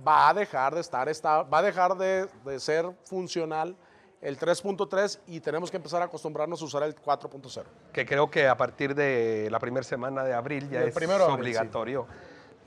[0.06, 3.76] va a dejar de estar, esta- va a dejar de, de ser funcional
[4.20, 7.62] el 3.3 y tenemos que empezar a acostumbrarnos a usar el 4.0.
[7.92, 11.68] Que creo que a partir de la primera semana de abril ya es abril, sí.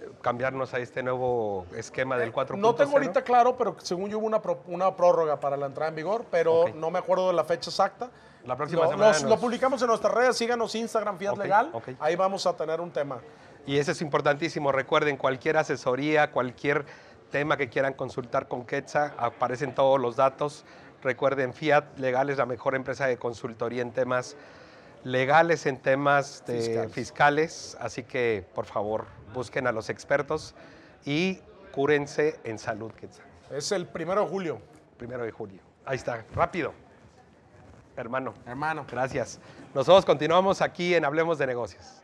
[0.01, 2.57] Eh, cambiarnos a este nuevo esquema del 4.0.
[2.57, 5.89] No tengo ahorita claro, pero según yo hubo una, pro- una prórroga para la entrada
[5.89, 8.09] en vigor, pero no me acuerdo de la fecha exacta.
[8.45, 11.71] La próxima lo, semana los- nos- lo publicamos en nuestras redes, síganos Instagram Fiat Legal,
[11.99, 13.19] ahí vamos a tener un tema.
[13.67, 14.71] Y eso es importantísimo.
[14.71, 16.83] Recuerden, cualquier asesoría, cualquier
[17.29, 20.65] tema que quieran consultar con Quetzal, aparecen todos los datos.
[21.03, 24.35] Recuerden, Fiat Legal es la mejor empresa de consultoría en temas
[25.03, 26.93] legales, en temas de Fiscales.
[26.93, 27.77] fiscales.
[27.79, 30.53] Así que, por favor, busquen a los expertos
[31.05, 31.39] y
[31.71, 32.91] cúrense en salud.
[33.49, 34.61] Es el primero de julio,
[34.97, 35.61] Primero de julio.
[35.83, 36.73] Ahí está, rápido.
[37.97, 38.85] Hermano, hermano.
[38.89, 39.39] gracias.
[39.73, 42.00] Nosotros continuamos aquí en Hablemos de Negocios.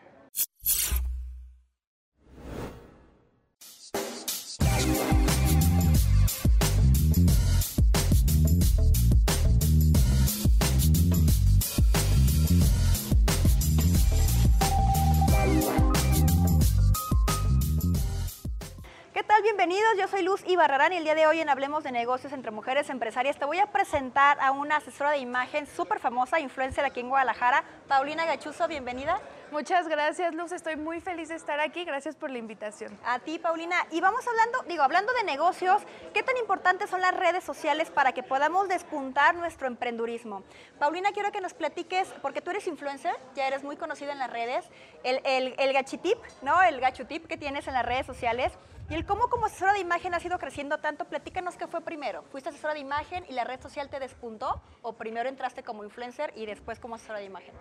[20.88, 23.46] Luz Ibarrarán y el día de hoy en Hablemos de Negocios entre Mujeres Empresarias te
[23.46, 28.26] voy a presentar a una asesora de imagen súper famosa, influencer aquí en Guadalajara, Paulina
[28.26, 29.20] Gachuzo, bienvenida.
[29.52, 30.52] Muchas gracias, Luz.
[30.52, 31.84] Estoy muy feliz de estar aquí.
[31.86, 32.98] Gracias por la invitación.
[33.06, 33.76] A ti, Paulina.
[33.92, 35.82] Y vamos hablando, digo, hablando de negocios,
[36.14, 40.44] ¿qué tan importantes son las redes sociales para que podamos despuntar nuestro emprendurismo?
[40.80, 44.30] Paulina, quiero que nos platiques, porque tú eres influencer, ya eres muy conocida en las
[44.30, 44.66] redes,
[45.04, 46.62] el, el, el gachitip, ¿no?
[46.62, 48.52] El gachutip que tienes en las redes sociales.
[48.90, 52.24] Y el cómo como asesora de imagen ha ido creciendo tanto, platícanos qué fue primero.
[52.32, 54.62] ¿Fuiste asesora de imagen y la red social te despuntó?
[54.82, 57.54] ¿O primero entraste como influencer y después como asesora de imagen?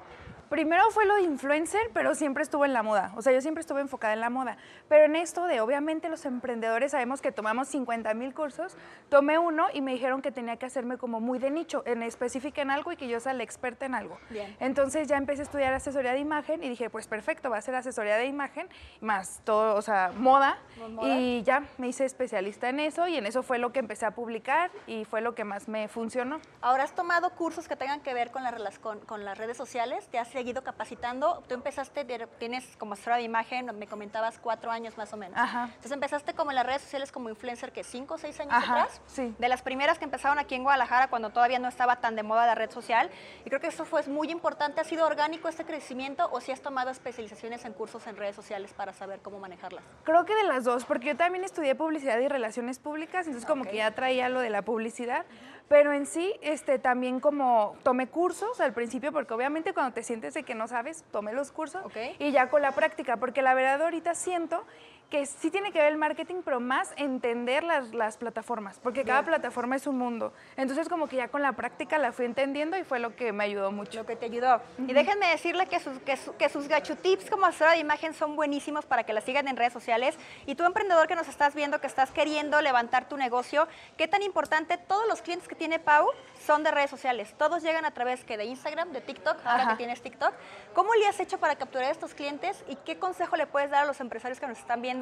[0.49, 3.13] Primero fue lo de influencer, pero siempre estuve en la moda.
[3.17, 4.57] O sea, yo siempre estuve enfocada en la moda.
[4.89, 8.77] Pero en esto de, obviamente, los emprendedores sabemos que tomamos 50 mil cursos.
[9.09, 12.63] Tomé uno y me dijeron que tenía que hacerme como muy de nicho, en específica
[12.63, 14.19] en algo y que yo sea la experta en algo.
[14.31, 14.57] Bien.
[14.61, 17.75] Entonces ya empecé a estudiar asesoría de imagen y dije, pues perfecto, va a ser
[17.75, 18.69] asesoría de imagen,
[19.01, 20.59] más todo, o sea, moda.
[20.91, 21.09] Moda.
[21.09, 24.13] Y ya me hice especialista en eso y en eso fue lo que empecé a
[24.13, 26.41] publicar y fue lo que más me funcionó.
[26.61, 30.07] Ahora has tomado cursos que tengan que ver con, la, con, con las redes sociales,
[30.09, 31.43] te has seguido capacitando.
[31.49, 32.05] Tú empezaste,
[32.39, 35.39] tienes como asesora de imagen, me comentabas cuatro años más o menos.
[35.39, 35.65] Ajá.
[35.65, 38.83] Entonces empezaste como en las redes sociales como influencer, que cinco o seis años Ajá,
[38.83, 39.01] atrás.
[39.07, 39.35] sí.
[39.39, 42.45] De las primeras que empezaron aquí en Guadalajara cuando todavía no estaba tan de moda
[42.45, 43.11] la red social.
[43.47, 44.79] Y creo que eso fue muy importante.
[44.79, 48.75] ¿Ha sido orgánico este crecimiento o si has tomado especializaciones en cursos en redes sociales
[48.75, 49.85] para saber cómo manejarlas?
[50.05, 53.65] Creo que de las dos, porque yo también estudié publicidad y relaciones públicas, entonces como
[53.65, 55.25] que ya traía lo de la publicidad,
[55.69, 60.35] pero en sí este, también como tomé cursos al principio, porque obviamente cuando te sientes
[60.35, 61.83] de que no sabes, tomé los cursos
[62.19, 64.65] y ya con la práctica, porque la verdad ahorita siento
[65.11, 69.23] que sí tiene que ver el marketing, pero más entender las, las plataformas, porque cada
[69.23, 70.33] plataforma es un mundo.
[70.57, 73.45] Entonces como que ya con la práctica la fui entendiendo y fue lo que me
[73.45, 74.01] ayudó mucho.
[74.01, 74.61] Lo que te ayudó.
[74.79, 78.15] Y déjenme decirle que sus, que, su- que sus gachu tips como asesora de imagen
[78.15, 80.19] son buenísimos para que la sigan en redes sociales.
[80.45, 84.23] Y tú, emprendedor que nos estás viendo, que estás queriendo levantar tu negocio, qué tan
[84.23, 86.09] importante, todos los clientes que tiene Pau
[86.45, 87.33] son de redes sociales.
[87.39, 89.71] Todos llegan a través que de Instagram, de TikTok, ahora Ajá.
[89.71, 90.35] que tienes TikTok.
[90.75, 93.85] ¿Cómo le has hecho para capturar a estos clientes y qué consejo le puedes dar
[93.85, 94.96] a los empresarios que nos están viendo?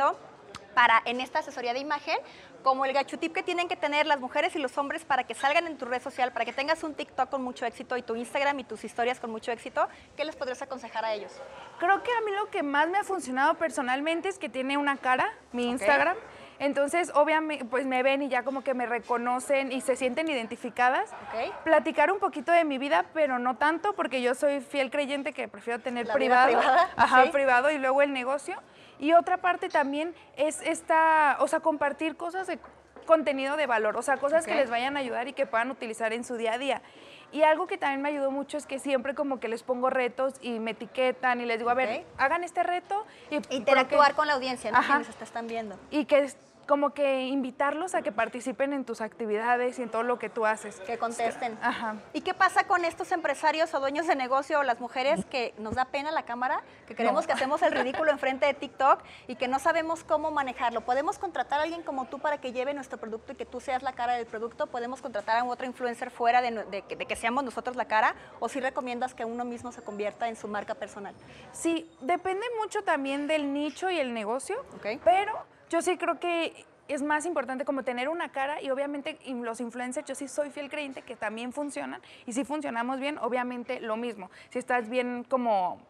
[0.74, 2.16] Para en esta asesoría de imagen,
[2.64, 5.66] como el gachutip que tienen que tener las mujeres y los hombres para que salgan
[5.66, 8.58] en tu red social, para que tengas un TikTok con mucho éxito y tu Instagram
[8.60, 9.86] y tus historias con mucho éxito,
[10.16, 11.30] ¿qué les podrías aconsejar a ellos?
[11.78, 14.96] Creo que a mí lo que más me ha funcionado personalmente es que tiene una
[14.96, 16.16] cara, mi Instagram.
[16.60, 21.10] Entonces, obviamente, pues me ven y ya como que me reconocen y se sienten identificadas.
[21.12, 21.52] Ok.
[21.64, 25.48] Platicar un poquito de mi vida, pero no tanto, porque yo soy fiel creyente que
[25.48, 26.46] prefiero tener La vida privado.
[26.60, 27.30] privada, Ajá, sí.
[27.30, 28.56] privado y luego el negocio.
[29.04, 32.58] Y otra parte también es esta, o sea, compartir cosas de
[33.04, 36.14] contenido de valor, o sea, cosas que les vayan a ayudar y que puedan utilizar
[36.14, 36.80] en su día a día.
[37.30, 40.32] Y algo que también me ayudó mucho es que siempre como que les pongo retos
[40.40, 44.26] y me etiquetan y les digo, a ver, hagan este reto y Interactuar porque- con
[44.26, 44.78] la audiencia, ¿no?
[44.78, 44.96] Ajá.
[44.96, 45.76] Quienes te están viendo.
[45.90, 46.32] y que
[46.64, 50.46] como que invitarlos a que participen en tus actividades y en todo lo que tú
[50.46, 50.76] haces.
[50.80, 51.58] Que contesten.
[51.62, 51.96] Ajá.
[52.12, 55.74] ¿Y qué pasa con estos empresarios o dueños de negocio o las mujeres que nos
[55.74, 59.48] da pena la cámara, que creemos que hacemos el ridículo enfrente de TikTok y que
[59.48, 60.80] no sabemos cómo manejarlo?
[60.82, 63.82] ¿Podemos contratar a alguien como tú para que lleve nuestro producto y que tú seas
[63.82, 64.66] la cara del producto?
[64.66, 68.14] ¿Podemos contratar a otro influencer fuera de, de que- de que seamos nosotros la cara?
[68.40, 71.14] ¿O si recomiendas que uno mismo se convierta en su marca personal?
[71.52, 75.00] Sí, depende mucho también del nicho y el negocio, Ok.
[75.04, 75.32] pero
[75.70, 80.06] yo sí creo que es más importante como tener una cara y obviamente los influencers,
[80.06, 84.30] yo sí soy fiel creyente que también funcionan y si funcionamos bien, obviamente lo mismo.
[84.50, 85.80] Si estás bien como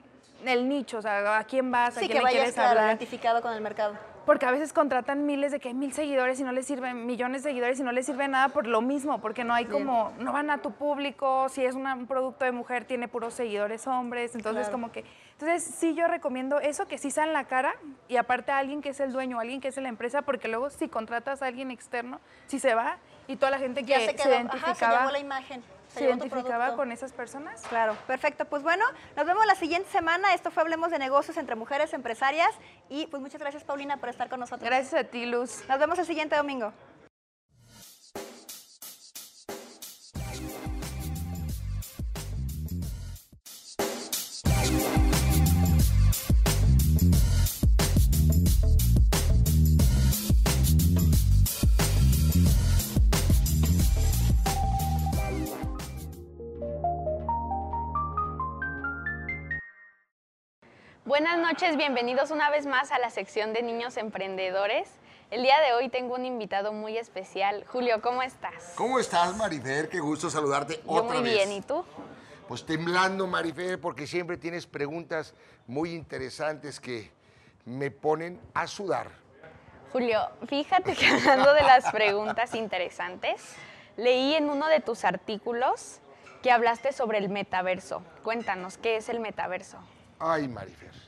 [0.45, 2.87] el nicho, o sea, a quién vas, a Sí, quién que le quieres claro, hablar.
[2.87, 3.97] identificado con el mercado.
[4.25, 7.51] Porque a veces contratan miles de que mil seguidores y no les sirven, millones de
[7.51, 10.49] seguidores y no les sirve nada por lo mismo, porque no hay como, no van
[10.51, 14.63] a tu público, si es una- un producto de mujer tiene puros seguidores hombres, entonces
[14.69, 14.73] Claro.
[14.73, 15.05] como que,
[15.39, 17.75] entonces sí yo recomiendo eso, que sí sean la cara
[18.09, 20.71] y aparte a alguien que es el dueño, alguien que es la empresa, porque luego
[20.71, 24.07] si contratas a alguien externo, si se va y toda la gente que Ya se
[24.07, 25.63] se, quedó, ajá, se identificaba, llevó la imagen.
[25.89, 27.63] se identificaba con esas personas.
[27.69, 28.45] Claro, perfecto.
[28.45, 28.85] Pues bueno,
[29.17, 30.35] nos vemos la siguiente semana.
[30.35, 32.51] Esto fue Hablemos de Negocios entre Mujeres Empresarias.
[32.89, 34.69] Y pues muchas gracias, Paulina, por estar con nosotros.
[34.69, 35.65] Gracias a ti, Luz.
[35.69, 36.73] Nos vemos el siguiente domingo.
[61.55, 64.89] Noches, bienvenidos una vez más a la sección de niños emprendedores.
[65.31, 67.65] El día de hoy tengo un invitado muy especial.
[67.69, 68.73] Julio, ¿cómo estás?
[68.75, 69.89] ¿Cómo estás, Marifer?
[69.89, 71.33] Qué gusto saludarte Yo otra muy vez.
[71.33, 71.85] bien, ¿y tú?
[72.49, 75.33] Pues temblando, Marifer, porque siempre tienes preguntas
[75.69, 77.13] muy interesantes que
[77.65, 79.13] me ponen a sudar.
[79.93, 83.55] Julio, fíjate que hablando de las preguntas interesantes,
[83.97, 86.01] leí en uno de tus artículos
[86.43, 88.03] que hablaste sobre el metaverso.
[88.25, 89.79] Cuéntanos, ¿qué es el metaverso?
[90.19, 91.04] Ay, Marifer.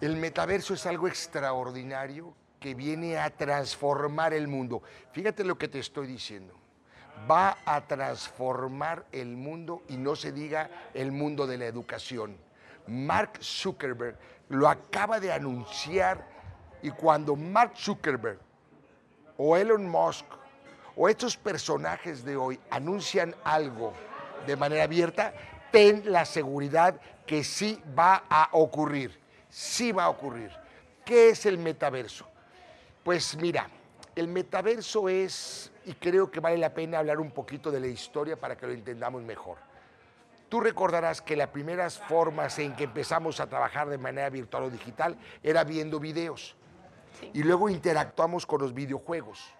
[0.00, 4.82] El metaverso es algo extraordinario que viene a transformar el mundo.
[5.12, 6.54] Fíjate lo que te estoy diciendo.
[7.28, 12.36] Va a transformar el mundo y no se diga el mundo de la educación.
[12.86, 14.16] Mark Zuckerberg
[14.48, 16.38] lo acaba de anunciar
[16.80, 18.38] Y cuando Mark Zuckerberg
[19.36, 20.26] o Elon Musk
[20.94, 23.92] o estos personajes de hoy anuncian algo
[24.46, 25.34] de manera abierta,
[25.72, 29.18] ten la seguridad que sí va a ocurrir.
[29.50, 30.50] Sí va a ocurrir.
[31.04, 32.26] ¿Qué es el metaverso?
[33.02, 33.68] Pues mira,
[34.14, 38.36] el metaverso es, y creo que vale la pena hablar un poquito de la historia
[38.36, 39.56] para que lo entendamos mejor.
[40.48, 44.70] Tú recordarás que las primeras formas en que empezamos a trabajar de manera virtual o
[44.70, 46.56] digital era viendo videos.
[47.32, 49.54] Y luego interactuamos con los videojuegos.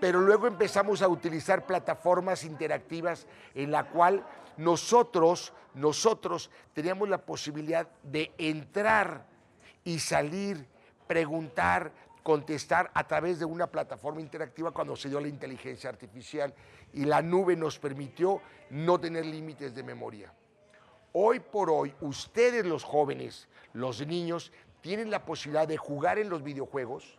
[0.00, 4.24] Pero luego empezamos a utilizar plataformas interactivas en la cual
[4.56, 9.26] nosotros, nosotros teníamos la posibilidad de entrar
[9.84, 10.66] y salir,
[11.06, 11.92] preguntar,
[12.22, 16.52] contestar a través de una plataforma interactiva cuando se dio la inteligencia artificial
[16.92, 20.32] y la nube nos permitió no tener límites de memoria.
[21.12, 26.42] Hoy por hoy, ustedes los jóvenes, los niños, tienen la posibilidad de jugar en los
[26.42, 27.16] videojuegos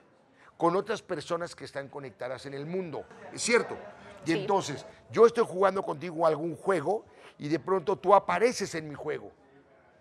[0.57, 3.05] con otras personas que están conectadas en el mundo.
[3.31, 3.77] ¿Es cierto?
[4.25, 7.05] Y entonces, yo estoy jugando contigo algún juego
[7.37, 9.31] y de pronto tú apareces en mi juego.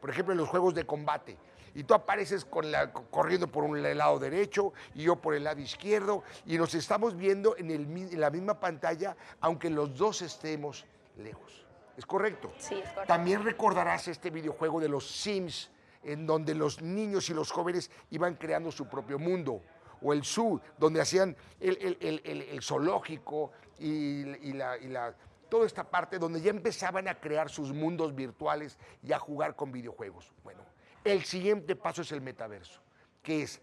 [0.00, 1.36] Por ejemplo, en los juegos de combate
[1.74, 5.60] y tú apareces con la, corriendo por un lado derecho y yo por el lado
[5.60, 10.86] izquierdo y nos estamos viendo en, el, en la misma pantalla aunque los dos estemos
[11.18, 11.66] lejos.
[11.96, 12.52] ¿Es correcto?
[12.58, 13.02] Sí, es correcto.
[13.06, 15.70] También recordarás este videojuego de los Sims
[16.02, 19.60] en donde los niños y los jóvenes iban creando su propio mundo
[20.02, 25.14] o el zoo, donde hacían el, el, el, el zoológico y, y, la, y, la,
[25.48, 29.72] toda esta parte donde ya empezaban a crear sus mundos virtuales y a jugar con
[29.72, 30.32] videojuegos.
[30.44, 30.62] Bueno,
[31.04, 32.80] el siguiente paso es el metaverso,
[33.22, 33.60] que es,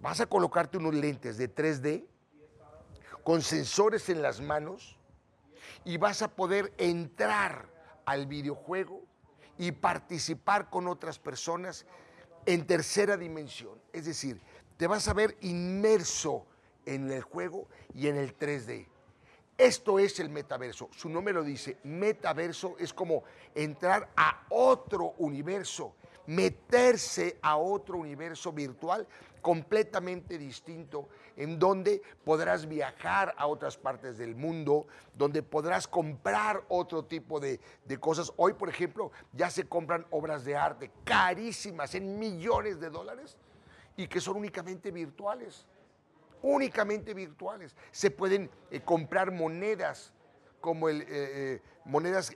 [0.00, 2.06] vas a colocarte unos lentes de 3D
[3.22, 4.98] con sensores en las manos
[5.84, 7.68] y vas a poder entrar
[8.04, 9.02] al videojuego
[9.58, 11.86] y participar con otras personas
[12.46, 13.80] en tercera dimensión.
[13.92, 14.40] Es decir,
[14.82, 16.44] te vas a ver inmerso
[16.84, 18.88] en el juego y en el 3D.
[19.56, 20.88] Esto es el metaverso.
[20.90, 21.76] Su nombre lo dice.
[21.84, 23.22] Metaverso es como
[23.54, 25.94] entrar a otro universo
[26.26, 29.06] meterse a otro universo virtual
[29.40, 37.04] completamente distinto, en donde podrás viajar a otras partes del mundo, donde podrás comprar otro
[37.04, 38.32] tipo de, de, cosas.
[38.36, 43.36] Hoy, por ejemplo, ya se compran obras de arte carísimas, en millones de dólares,
[43.96, 45.66] y que son únicamente virtuales.
[46.42, 47.76] Únicamente virtuales.
[47.90, 50.12] Se pueden eh, comprar monedas,
[50.60, 52.34] como el, eh, eh, monedas,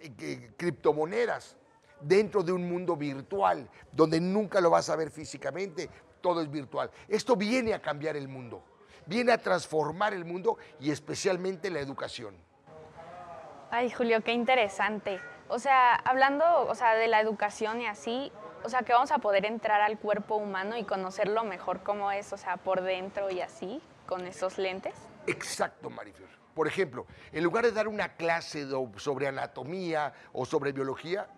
[0.57, 1.57] criptomonedas
[2.01, 5.89] dentro de un mundo virtual, donde nunca lo vas a ver físicamente,
[6.21, 6.91] todo es virtual.
[7.09, 8.63] Esto viene a cambiar el mundo,
[9.07, 12.37] viene a transformar el mundo y especialmente la educación.
[13.71, 15.21] Ay, Julio, qué interesante.
[15.49, 18.33] O sea, hablando o sea, de la educación y así,
[18.67, 22.33] o sea, que vamos a poder entrar al cuerpo humano y conocerlo mejor cómo es,
[22.33, 24.93] o sea, por dentro y así, con esos lentes.
[25.29, 26.27] Exacto, Marifer.
[26.53, 31.29] Por ejemplo, en lugar de dar una clase sobre anatomía o sobre biología,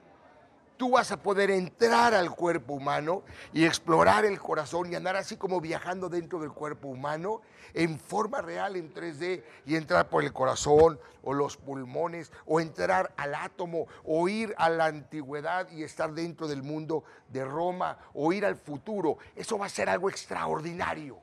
[0.79, 5.37] tú vas a poder entrar al cuerpo humano y explorar el corazón y andar así
[5.37, 7.43] como viajando dentro del cuerpo humano
[7.75, 13.13] en forma real en 3D y entrar por el corazón o los pulmones o entrar
[13.17, 18.33] al átomo o ir a la antigüedad y estar dentro del mundo de Roma o
[18.33, 19.19] ir al futuro.
[19.35, 21.19] Eso va a ser algo extraordinario.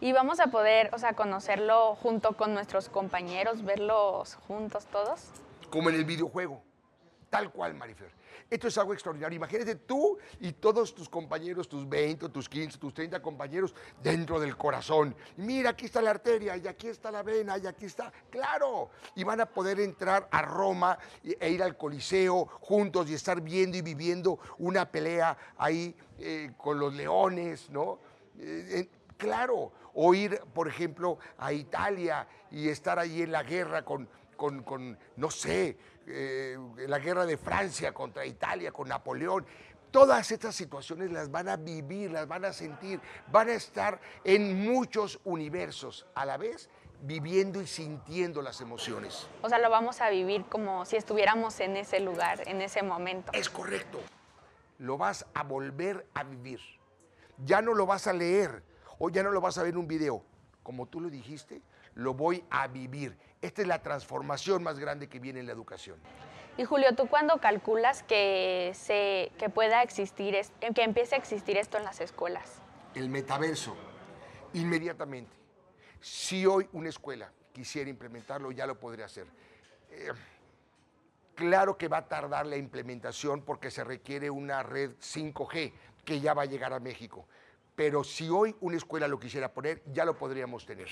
[0.00, 5.24] Y vamos a poder, o sea, conocerlo junto con nuestros compañeros, verlos juntos todos.
[5.70, 6.62] Como en el videojuego.
[7.30, 8.17] Tal cual, Marifer.
[8.50, 9.36] Esto es algo extraordinario.
[9.36, 14.56] Imagínate tú y todos tus compañeros, tus 20, tus 15, tus 30 compañeros dentro del
[14.56, 15.14] corazón.
[15.36, 18.10] Mira, aquí está la arteria, y aquí está la vena, y aquí está.
[18.30, 18.90] ¡Claro!
[19.16, 23.76] Y van a poder entrar a Roma e ir al Coliseo juntos y estar viendo
[23.76, 27.98] y viviendo una pelea ahí eh, con los leones, ¿no?
[28.38, 28.88] Eh,
[29.18, 29.72] claro.
[30.00, 34.08] O ir, por ejemplo, a Italia y estar ahí en la guerra con,
[34.38, 35.76] con, con no sé,
[36.06, 39.44] eh, la guerra de Francia contra Italia, con Napoleón.
[39.90, 44.64] Todas estas situaciones las van a vivir, las van a sentir, van a estar en
[44.64, 46.70] muchos universos a la vez
[47.02, 49.28] viviendo y sintiendo las emociones.
[49.42, 53.32] O sea, lo vamos a vivir como si estuviéramos en ese lugar, en ese momento.
[53.34, 53.98] Es correcto.
[54.78, 56.60] Lo vas a volver a vivir.
[57.44, 58.62] Ya no lo vas a leer
[58.98, 60.22] o ya no lo vas a ver en un video.
[60.62, 61.62] Como tú lo dijiste,
[61.94, 63.18] lo voy a vivir.
[63.40, 65.98] Esta es la transformación más grande que viene en la educación.
[66.56, 70.36] Y Julio, ¿tú cuándo calculas que, se, que pueda existir,
[70.74, 72.60] que empiece a existir esto en las escuelas?
[72.94, 73.76] El metaverso,
[74.54, 75.36] inmediatamente.
[76.00, 79.26] Si hoy una escuela quisiera implementarlo, ya lo podría hacer.
[79.90, 80.10] Eh,
[81.36, 85.72] claro que va a tardar la implementación porque se requiere una red 5G
[86.04, 87.26] que ya va a llegar a México.
[87.76, 90.88] pero si hoy una escuela lo quisiera poner, ya lo podríamos tener.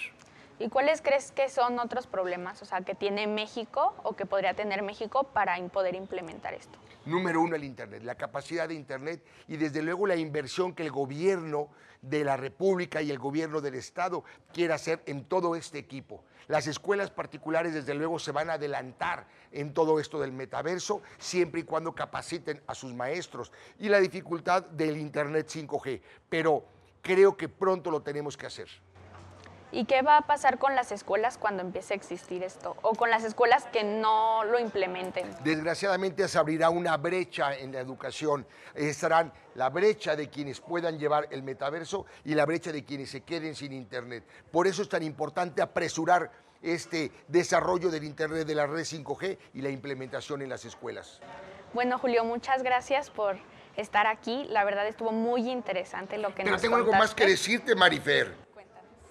[0.59, 4.55] ¿Y cuáles crees que son otros problemas, o sea, que tiene México o que podría
[4.55, 6.79] tener México para poder implementar esto?
[7.05, 10.91] Número uno, el Internet, la capacidad de Internet y desde luego la inversión que el
[10.91, 11.69] gobierno
[12.01, 16.25] de la República y el gobierno del Estado quiere hacer en todo este equipo.
[16.49, 21.61] Las escuelas particulares desde luego se van a adelantar en todo esto del metaverso siempre
[21.61, 26.01] y cuando capaciten a sus maestros y la dificultad del Internet 5G,
[26.31, 26.65] pero
[27.03, 28.86] creo que pronto lo tenemos que hacer.
[29.73, 32.77] ¿Y qué va a pasar con las escuelas cuando empiece a existir esto?
[32.83, 35.29] ¿O con las escuelas que no lo implementen?
[35.43, 38.47] Desgraciadamente se abrirá una brecha en la educación.
[38.75, 43.23] Estarán la brecha de quienes puedan llevar el metaverso y la brecha de quienes se
[43.23, 44.25] queden sin Internet.
[44.53, 46.31] Por eso es tan importante apresurar
[46.63, 51.21] este desarrollo del Internet de la red 5G y la implementación en las escuelas.
[51.75, 53.37] Bueno, Julio, muchas gracias por
[53.77, 54.47] estar aquí.
[54.49, 58.46] La verdad estuvo muy interesante lo que Pero nos tengo algo más que decirte, Marifer.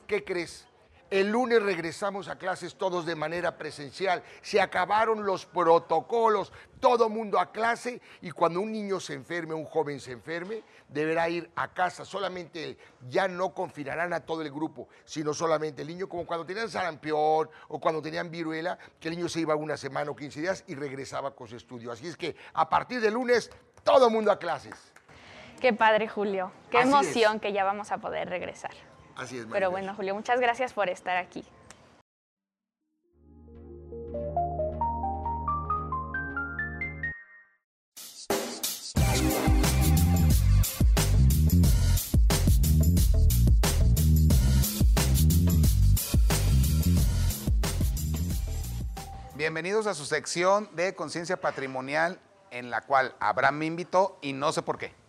[0.07, 0.67] ¿Qué crees?
[1.11, 4.23] El lunes regresamos a clases todos de manera presencial.
[4.41, 9.65] Se acabaron los protocolos, todo mundo a clase y cuando un niño se enferme, un
[9.65, 12.77] joven se enferme, deberá ir a casa, solamente él.
[13.07, 17.49] Ya no confinarán a todo el grupo, sino solamente el niño, como cuando tenían sarampión
[17.67, 20.73] o cuando tenían viruela, que el niño se iba una semana o 15 días y
[20.73, 21.91] regresaba con su estudio.
[21.91, 23.51] Así es que a partir del lunes,
[23.83, 24.91] todo mundo a clases.
[25.61, 26.51] Qué padre, Julio.
[26.71, 28.71] Qué Así emoción que ya vamos a poder regresar.
[29.15, 31.43] Así es, Pero bueno, Julio, muchas gracias por estar aquí.
[49.35, 52.19] Bienvenidos a su sección de conciencia patrimonial
[52.51, 55.04] en la cual Abraham me invitó y no sé por qué.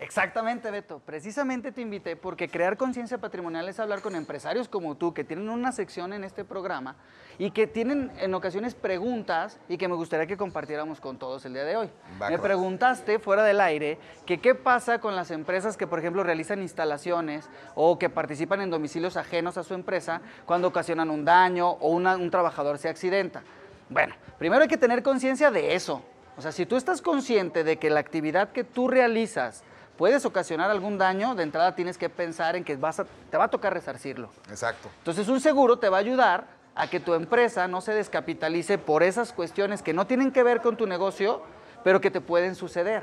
[0.00, 1.00] Exactamente, Beto.
[1.00, 5.48] Precisamente te invité porque crear conciencia patrimonial es hablar con empresarios como tú que tienen
[5.48, 6.94] una sección en este programa
[7.36, 11.54] y que tienen en ocasiones preguntas y que me gustaría que compartiéramos con todos el
[11.54, 11.90] día de hoy.
[12.12, 12.42] Me claro.
[12.42, 17.48] preguntaste fuera del aire que qué pasa con las empresas que, por ejemplo, realizan instalaciones
[17.74, 22.16] o que participan en domicilios ajenos a su empresa cuando ocasionan un daño o una-
[22.16, 23.42] un trabajador se accidenta.
[23.88, 26.02] Bueno, primero hay que tener conciencia de eso.
[26.36, 29.64] O sea, si tú estás consciente de que la actividad que tú realizas
[29.98, 33.44] puedes ocasionar algún daño, de entrada tienes que pensar en que vas a- te va
[33.44, 34.30] a tocar resarcirlo.
[34.48, 34.88] Exacto.
[34.98, 36.44] Entonces un seguro te va a ayudar
[36.74, 40.62] a que tu empresa no se descapitalice por esas cuestiones que no tienen que ver
[40.62, 41.42] con tu negocio,
[41.82, 43.02] pero que te pueden suceder.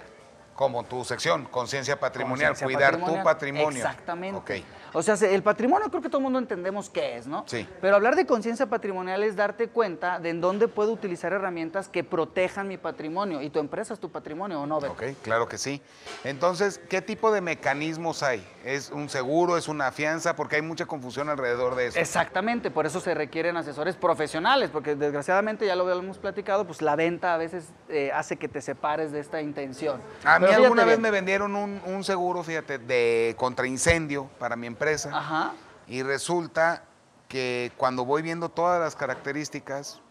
[0.56, 3.20] Como tu sección, conciencia patrimonial, Conciencia cuidar patrimonial.
[3.22, 3.78] tu patrimonio.
[3.84, 4.38] Exactamente.
[4.38, 4.66] Ok.
[4.93, 7.43] O sea, se- el patrimonio creo que todo el mundo entendemos qué es, ¿no?
[7.45, 7.68] Sí.
[7.82, 12.06] Pero hablar de conciencia patrimonial es darte cuenta de en dónde puedo utilizar herramientas que
[12.06, 13.41] protejan mi patrimonio.
[13.41, 14.93] Y tu empresa es tu patrimonio, ¿o no, Beto?
[14.93, 15.82] Ok, claro que sí.
[16.24, 18.41] Entonces, ¿qué tipo de mecanismos hay?
[18.66, 19.57] ¿Es un seguro?
[19.57, 20.36] ¿Es una fianza?
[20.36, 21.99] Porque hay mucha confusión alrededor de eso.
[21.99, 26.95] Exactamente, por eso se requieren asesores profesionales, porque desgraciadamente ya lo hemos platicado, pues la
[26.95, 30.01] venta a veces eh, hace que te separes de esta intención.
[30.24, 31.03] A mí alguna vez bien.
[31.03, 35.11] me vendieron un, un seguro, fíjate, de contra incendio para mi empresa.
[35.13, 35.53] Ajá.
[35.88, 36.86] Y resulta
[37.28, 40.01] que cuando voy viendo todas las características,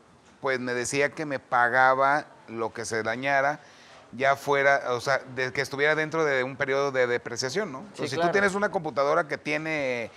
[0.40, 3.58] pues me decía que me pagaba lo que se dañara,
[4.16, 7.78] ya fuera, o sea, de que estuviera dentro de un periodo de depreciación, ¿no?
[7.80, 10.10] Entonces, si tú tienes una computadora que tiene,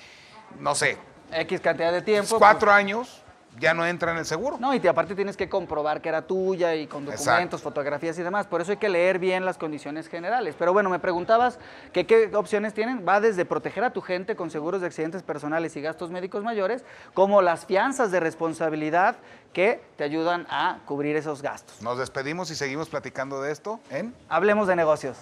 [0.59, 0.97] no sé,
[1.31, 2.37] X cantidad de tiempo.
[2.37, 3.23] cuatro años,
[3.59, 4.57] ya no entra en el seguro.
[4.59, 7.23] No, y te- aparte tienes que comprobar que era tuya y con Exacto.
[7.31, 8.45] documentos, fotografías y demás.
[8.45, 10.55] Por eso hay que leer bien las condiciones generales.
[10.59, 11.57] Pero bueno, me preguntabas
[11.91, 13.03] que qué opciones tienen.
[13.05, 16.85] Va desde proteger a tu gente con seguros de accidentes personales y gastos médicos mayores,
[17.15, 19.15] como las fianzas de responsabilidad
[19.57, 21.81] que te ayudan a cubrir esos gastos.
[21.81, 24.13] Nos despedimos y seguimos platicando de esto en...
[24.29, 25.17] Hablemos de negocios.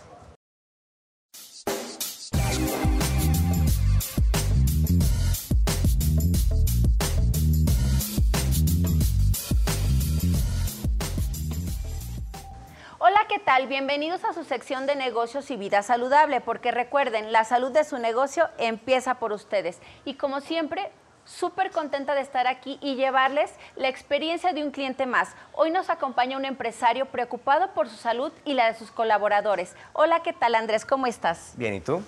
[13.00, 13.68] Hola, ¿qué tal?
[13.68, 18.00] Bienvenidos a su sección de negocios y vida saludable, porque recuerden, la salud de su
[18.00, 19.80] negocio empieza por ustedes.
[20.04, 20.92] Y como siempre,
[21.26, 25.30] súper contenta de estar aquí y llevarles la experiencia de un cliente más.
[25.54, 29.76] Hoy nos acompaña un empresario preocupado por su salud y la de sus colaboradores.
[29.94, 30.86] Hola, ¿qué tal Andrés?
[30.86, 31.54] ¿Cómo estás?
[31.58, 32.02] Bien, ¿y tú?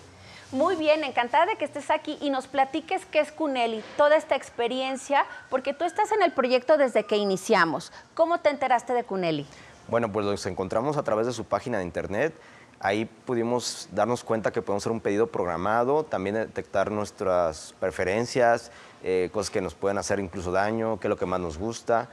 [0.51, 4.35] Muy bien, encantada de que estés aquí y nos platiques qué es Cuneli, toda esta
[4.35, 7.91] experiencia, porque tú estás en el proyecto desde que iniciamos.
[8.13, 9.45] ¿Cómo te enteraste de Cuneli?
[9.89, 12.33] Bueno, pues los encontramos a través de su página de internet.
[12.79, 18.71] Ahí pudimos darnos cuenta que podemos hacer un pedido programado, también detectar nuestras preferencias,
[19.03, 22.07] eh, cosas que nos pueden hacer incluso daño, qué es lo que más nos gusta,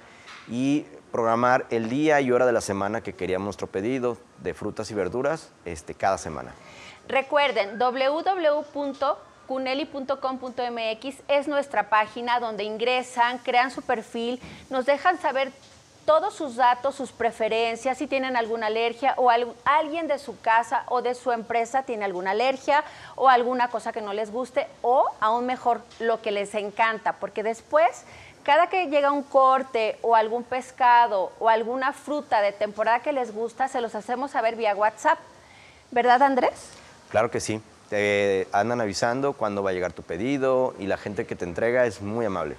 [0.48, 4.90] y programar el día y hora de la semana que queríamos nuestro pedido de frutas
[4.90, 6.52] y verduras este, cada semana.
[7.08, 7.78] Recuerden,
[9.46, 14.40] cuneli.com.mx es nuestra página donde ingresan, crean su perfil,
[14.70, 15.52] nos dejan saber
[16.04, 19.30] todos sus datos, sus preferencias, si tienen alguna alergia o
[19.64, 22.84] alguien de su casa o de su empresa tiene alguna alergia
[23.16, 27.42] o alguna cosa que no les guste o aún mejor lo que les encanta, porque
[27.42, 28.04] después
[28.44, 33.34] cada que llega un corte o algún pescado o alguna fruta de temporada que les
[33.34, 35.18] gusta, se los hacemos saber vía WhatsApp.
[35.90, 36.52] ¿Verdad, Andrés?
[37.10, 37.62] Claro que sí.
[37.88, 41.86] Te andan avisando cuándo va a llegar tu pedido y la gente que te entrega
[41.86, 42.56] es muy amable.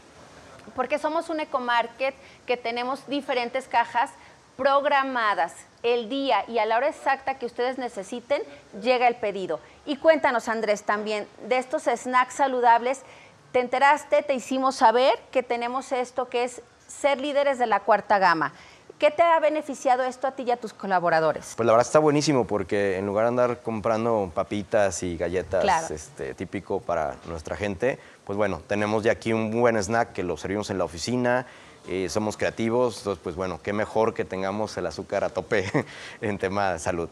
[0.76, 4.12] Porque somos un ecomarket que tenemos diferentes cajas
[4.58, 5.54] programadas.
[5.84, 8.42] El día y a la hora exacta que ustedes necesiten,
[8.82, 9.60] llega el pedido.
[9.86, 13.04] Y cuéntanos, Andrés, también de estos snacks saludables
[13.52, 18.20] te enteraste, te hicimos saber que tenemos esto que es ser líderes de la cuarta
[18.20, 18.52] gama.
[19.00, 21.54] ¿Qué te ha beneficiado esto a ti y a tus colaboradores?
[21.58, 26.34] Pues la verdad está buenísimo porque en lugar de andar comprando papitas y galletas este,
[26.34, 30.70] típico para nuestra gente, pues bueno, tenemos ya aquí un buen snack que lo servimos
[30.70, 31.46] en la oficina,
[31.90, 35.70] eh, somos creativos, entonces pues bueno, qué mejor que tengamos el azúcar a tope
[36.22, 37.10] en tema de salud.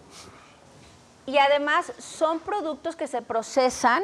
[1.25, 4.03] Y además son productos que se procesan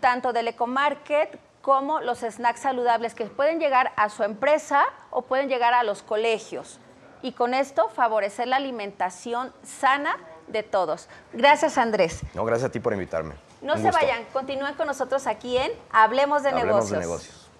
[0.00, 5.48] tanto del Ecomarket como los snacks saludables que pueden llegar a su empresa o pueden
[5.48, 6.78] llegar a los colegios.
[7.22, 10.16] Y con esto favorecer la alimentación sana
[10.46, 11.08] de todos.
[11.32, 12.20] Gracias Andrés.
[12.34, 13.34] No, gracias a ti por invitarme.
[13.62, 16.90] No se vayan, continúen con nosotros aquí en Hablemos de Hablemos Negocios.
[16.90, 17.50] De negocios.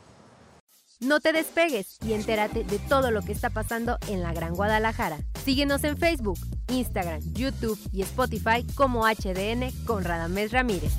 [1.01, 5.19] No te despegues y entérate de todo lo que está pasando en la Gran Guadalajara.
[5.45, 10.93] Síguenos en Facebook, Instagram, YouTube y Spotify como HDN con Radamés Ramírez.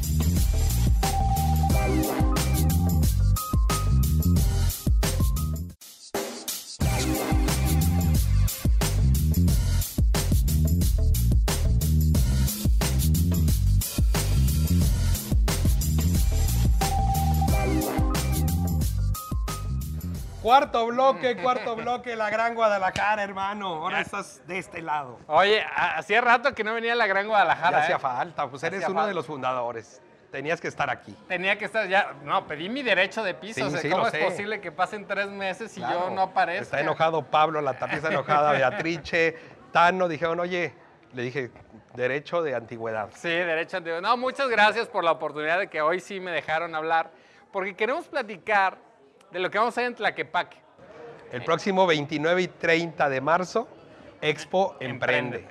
[20.46, 23.68] Cuarto bloque, cuarto bloque, la Gran Guadalajara, hermano.
[23.68, 25.18] Ahora estás de este lado.
[25.26, 27.80] Oye, hacía rato que no venía la Gran Guadalajara.
[27.80, 28.00] Ya hacía ¿eh?
[28.00, 30.04] falta, pues eres uno de los fundadores.
[30.36, 31.16] Tenías que estar aquí.
[31.30, 32.14] Tenía que estar ya.
[32.26, 33.72] No, pedí mi derecho de piso.
[33.90, 36.62] ¿Cómo es posible que pasen tres meses y yo no aparezca?
[36.62, 39.38] Está enojado Pablo, la tapiza enojada, Beatrice,
[39.72, 40.10] Tano.
[40.10, 40.74] Dijeron, oye,
[41.14, 41.52] le dije,
[41.94, 43.12] derecho de antigüedad.
[43.16, 44.02] Sí, derecho de antigüedad.
[44.02, 47.12] No, muchas gracias por la oportunidad de que hoy sí me dejaron hablar,
[47.54, 48.78] porque queremos platicar
[49.32, 50.58] de lo que vamos a hacer en Tlaquepaque.
[51.32, 53.70] El próximo 29 y 30 de marzo,
[54.20, 55.48] Expo Emprende.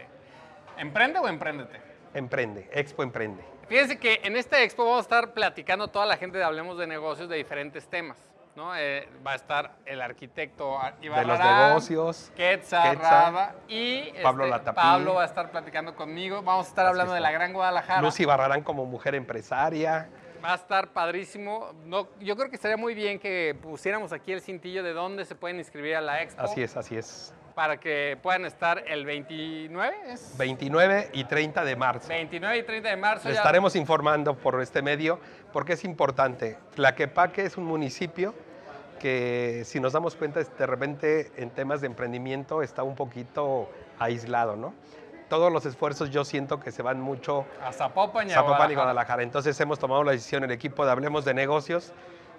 [0.77, 1.81] ¿Emprende o emprendete?
[2.13, 3.54] Emprende, Expo Emprende.
[3.69, 6.87] Fíjense que en esta expo vamos a estar platicando toda la gente de Hablemos de
[6.87, 8.19] Negocios de diferentes temas.
[8.57, 8.77] ¿no?
[8.77, 12.33] Eh, va a estar el arquitecto Iván De los negocios.
[12.37, 16.41] Quetzal, Raba y Pablo este, Pablo va a estar platicando conmigo.
[16.43, 18.01] Vamos a estar hablando de la Gran Guadalajara.
[18.01, 20.09] Lucy Barrarán como mujer empresaria
[20.45, 21.73] va a estar padrísimo.
[21.87, 25.35] No, yo creo que estaría muy bien que pusiéramos aquí el cintillo de dónde se
[25.35, 26.43] pueden inscribir a la expo.
[26.43, 27.33] Así es, así es.
[27.55, 30.37] Para que puedan estar el 29, ¿es?
[30.37, 32.09] 29 y 30 de marzo.
[32.09, 33.29] 29 y 30 de marzo.
[33.29, 35.21] Le estaremos informando por este medio
[35.53, 36.59] porque es importante.
[36.75, 38.35] Tlaquepaque es un municipio
[38.99, 44.57] que si nos damos cuenta de repente en temas de emprendimiento está un poquito aislado,
[44.57, 44.75] ¿no?
[45.29, 48.75] todos los esfuerzos yo siento que se van mucho a Zapopan y, a Zapopan y
[48.75, 49.23] Guadalajara.
[49.23, 51.93] Entonces hemos tomado la decisión, el equipo de Hablemos de Negocios,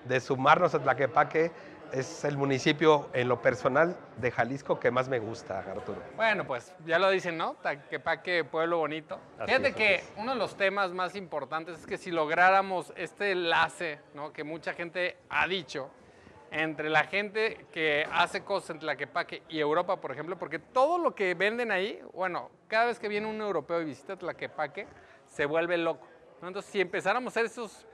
[0.05, 1.51] de sumarnos a Tlaquepaque.
[1.91, 6.01] Es el municipio en lo personal de Jalisco que más me gusta, Arturo.
[6.15, 7.55] Bueno, pues ya lo dicen, ¿no?
[7.61, 9.19] Tlaquepaque, pueblo bonito.
[9.45, 14.33] Fíjate que uno de los temas más importantes es que si lográramos este enlace, ¿no?
[14.33, 15.89] Que mucha gente ha dicho,
[16.51, 21.15] entre la gente que hace cosas en Tlaquepaque y Europa, por ejemplo, porque todo lo
[21.15, 24.87] que venden ahí, bueno, cada vez que viene un europeo y visita Tlaquepaque,
[25.25, 26.07] se vuelve loco.
[26.41, 27.87] Entonces, si empezáramos a hacer esos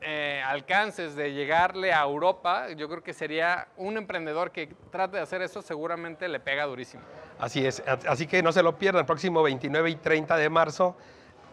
[0.00, 5.22] eh, alcances de llegarle a Europa, yo creo que sería un emprendedor que trate de
[5.22, 7.02] hacer eso, seguramente le pega durísimo.
[7.38, 10.96] Así es, así que no se lo pierdan, el próximo 29 y 30 de marzo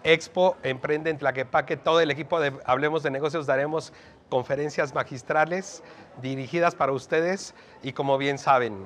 [0.06, 1.78] Expo Emprende en Tlaquepaque.
[1.78, 3.92] Todo el equipo de Hablemos de Negocios daremos
[4.30, 5.84] conferencias magistrales
[6.22, 8.86] dirigidas para ustedes y como bien saben,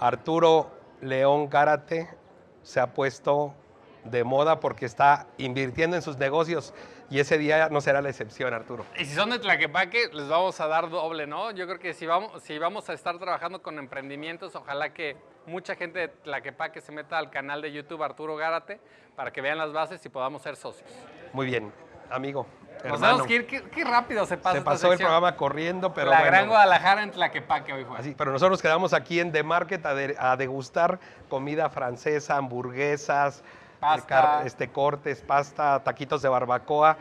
[0.00, 2.08] Arturo León Gárate
[2.64, 3.54] se ha puesto
[4.02, 6.74] de moda porque está invirtiendo en sus negocios
[7.10, 8.84] y ese día no será la excepción, Arturo.
[8.98, 11.50] Y si son de Tlaquepaque, les vamos a dar doble, ¿no?
[11.52, 15.74] Yo creo que si vamos, si vamos a estar trabajando con emprendimientos, ojalá que mucha
[15.74, 18.80] gente de Tlaquepaque se meta al canal de YouTube Arturo Gárate
[19.16, 20.90] para que vean las bases y podamos ser socios.
[21.32, 21.72] Muy bien,
[22.10, 22.46] amigo.
[22.84, 25.92] Nos tenemos que ir, qué, qué rápido se pasa Se esta pasó el programa corriendo,
[25.92, 26.30] pero La bueno.
[26.30, 27.98] Gran Guadalajara en Tlaquepaque hoy fue.
[27.98, 33.42] Así, pero nosotros quedamos aquí en The Market a, de- a degustar comida francesa, hamburguesas,
[33.80, 34.42] Pasta.
[34.44, 36.96] este, cortes, pasta, taquitos de barbacoa.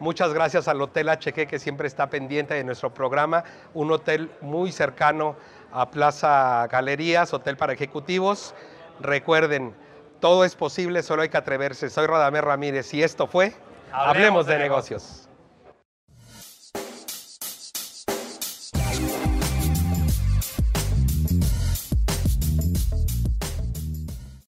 [0.00, 3.42] Muchas gracias al Hotel HG que siempre está pendiente de nuestro programa.
[3.74, 5.34] Un hotel muy cercano
[5.72, 8.54] a Plaza Galerías, hotel para ejecutivos.
[9.00, 9.74] Recuerden,
[10.20, 11.90] todo es posible, solo hay que atreverse.
[11.90, 13.54] Soy Radamés Ramírez y esto fue
[13.92, 15.27] Hablemos Hablemos, de de negocios.